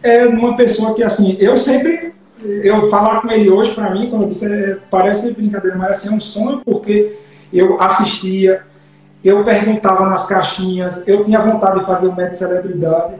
[0.01, 4.47] é numa pessoa que, assim, eu sempre, eu falar com ele hoje, para mim, disse,
[4.47, 7.19] é, parece brincadeira, mas assim, é um sonho, porque
[7.53, 8.63] eu assistia,
[9.25, 13.15] eu perguntava nas caixinhas, eu tinha vontade de fazer o médico celebridade,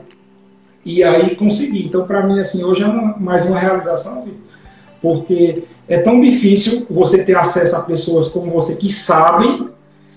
[0.85, 1.85] e aí consegui.
[1.85, 4.27] Então, para mim, assim, hoje é uma, mais uma realização,
[5.03, 9.69] porque é tão difícil você ter acesso a pessoas como você que sabem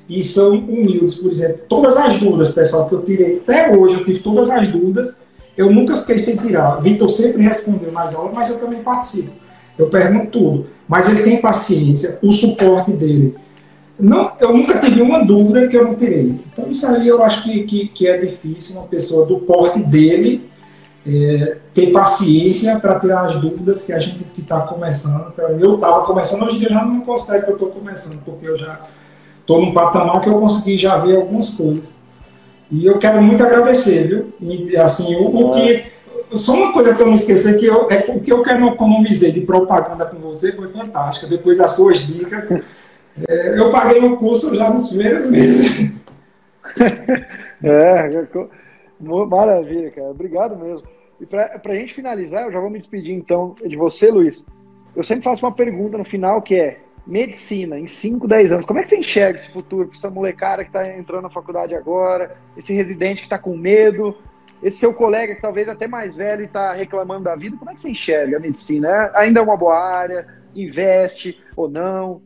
[0.08, 1.16] e são humildes.
[1.16, 4.68] Por exemplo, todas as dúvidas, pessoal, que eu tirei até hoje, eu tive todas as
[4.68, 5.18] dúvidas,
[5.58, 6.82] eu nunca fiquei sem tirar.
[6.82, 9.32] Vitor sempre respondeu nas aulas, mas eu também participo.
[9.78, 10.68] Eu pergunto tudo.
[10.88, 13.36] Mas ele tem paciência, o suporte dele.
[13.99, 16.36] Não, eu nunca tive uma dúvida que eu não tirei.
[16.51, 20.49] Então, isso aí eu acho que, que, que é difícil, uma pessoa do porte dele
[21.06, 25.34] é, ter paciência para tirar as dúvidas que a gente que está começando.
[25.60, 28.58] Eu estava começando, hoje em dia já não considero que eu estou começando, porque eu
[28.58, 28.82] já
[29.39, 31.91] estou num patamar que eu consegui já ver algumas coisas.
[32.72, 34.34] E eu quero muito agradecer, viu?
[34.39, 35.86] E, assim, o, o que.
[36.38, 39.32] Só uma coisa que eu não esqueci, que eu, é, o que eu quero economizei
[39.32, 41.28] de propaganda com você foi fantástica.
[41.28, 45.91] Depois das suas dicas, é, eu paguei o curso já nos primeiros meses.
[47.66, 48.28] É,
[49.30, 50.09] maravilha, cara.
[50.09, 50.86] Obrigado mesmo.
[51.22, 54.45] E para a gente finalizar, eu já vou me despedir então de você, Luiz.
[54.95, 58.80] Eu sempre faço uma pergunta no final que é: medicina, em 5, 10 anos, como
[58.80, 62.38] é que você enxerga esse futuro para essa molecada que está entrando na faculdade agora,
[62.58, 64.16] esse residente que está com medo,
[64.63, 67.74] esse seu colega que talvez até mais velho e está reclamando da vida, como é
[67.74, 68.88] que você enxerga a medicina?
[68.88, 70.25] É, ainda é uma boa área?
[70.55, 72.21] Investe ou não?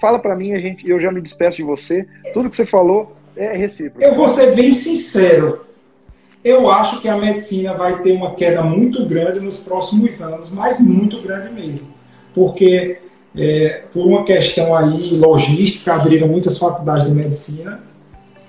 [0.00, 2.06] Fala para mim, a gente, eu já me despeço de você.
[2.32, 4.02] Tudo que você falou é recíproco.
[4.02, 5.66] Eu vou ser bem sincero.
[6.44, 10.80] Eu acho que a medicina vai ter uma queda muito grande nos próximos anos, mas
[10.80, 11.88] muito grande mesmo.
[12.34, 12.98] Porque,
[13.36, 17.80] é, por uma questão aí logística, abriram muitas faculdades de medicina.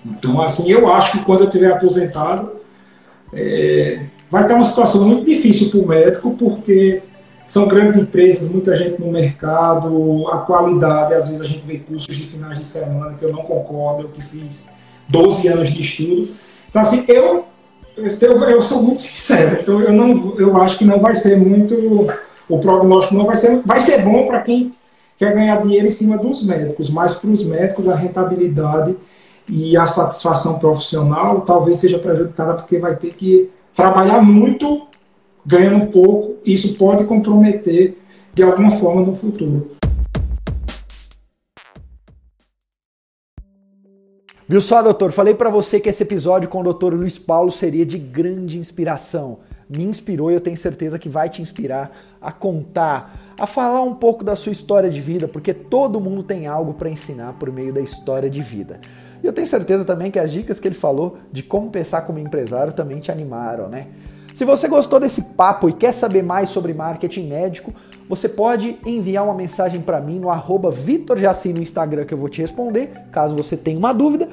[0.05, 2.51] Então, assim, eu acho que quando eu tiver aposentado,
[3.34, 7.01] é, vai ter uma situação muito difícil para o médico, porque
[7.45, 12.15] são grandes empresas, muita gente no mercado, a qualidade, às vezes a gente vê cursos
[12.15, 14.69] de finais de semana que eu não concordo, eu que fiz
[15.07, 16.27] 12 anos de estudo.
[16.69, 17.45] Então, assim, eu
[17.95, 21.76] eu, eu sou muito sincero, então eu, não, eu acho que não vai ser muito.
[22.49, 23.61] O prognóstico não vai ser.
[23.65, 24.73] Vai ser bom para quem
[25.17, 28.95] quer ganhar dinheiro em cima dos médicos, mas para os médicos a rentabilidade
[29.47, 34.87] e a satisfação profissional talvez seja prejudicada porque vai ter que trabalhar muito
[35.45, 36.35] ganhando pouco.
[36.45, 37.97] Isso pode comprometer
[38.33, 39.71] de alguma forma no futuro.
[44.47, 45.11] Viu só, doutor?
[45.11, 49.39] Falei para você que esse episódio com o doutor Luiz Paulo seria de grande inspiração.
[49.69, 51.91] Me inspirou e eu tenho certeza que vai te inspirar
[52.22, 56.48] a contar, a falar um pouco da sua história de vida, porque todo mundo tem
[56.48, 58.80] algo para ensinar por meio da história de vida.
[59.23, 62.19] E eu tenho certeza também que as dicas que ele falou de como pensar como
[62.19, 63.88] empresário também te animaram, né?
[64.34, 67.73] Se você gostou desse papo e quer saber mais sobre marketing médico,
[68.10, 72.27] você pode enviar uma mensagem para mim no arroba VitorJaci no Instagram que eu vou
[72.27, 74.27] te responder, caso você tenha uma dúvida.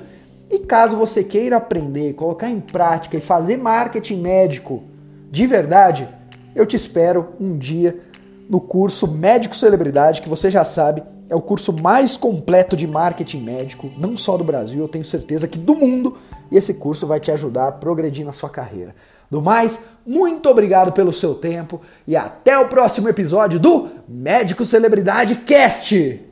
[0.51, 4.83] E caso você queira aprender, colocar em prática e fazer marketing médico
[5.31, 6.09] de verdade,
[6.55, 8.01] eu te espero um dia
[8.49, 13.43] no curso Médico Celebridade, que você já sabe, é o curso mais completo de marketing
[13.43, 16.17] médico, não só do Brasil, eu tenho certeza que do mundo,
[16.51, 18.95] e esse curso vai te ajudar a progredir na sua carreira.
[19.31, 25.37] Do mais, muito obrigado pelo seu tempo e até o próximo episódio do Médico Celebridade
[25.37, 26.30] Cast!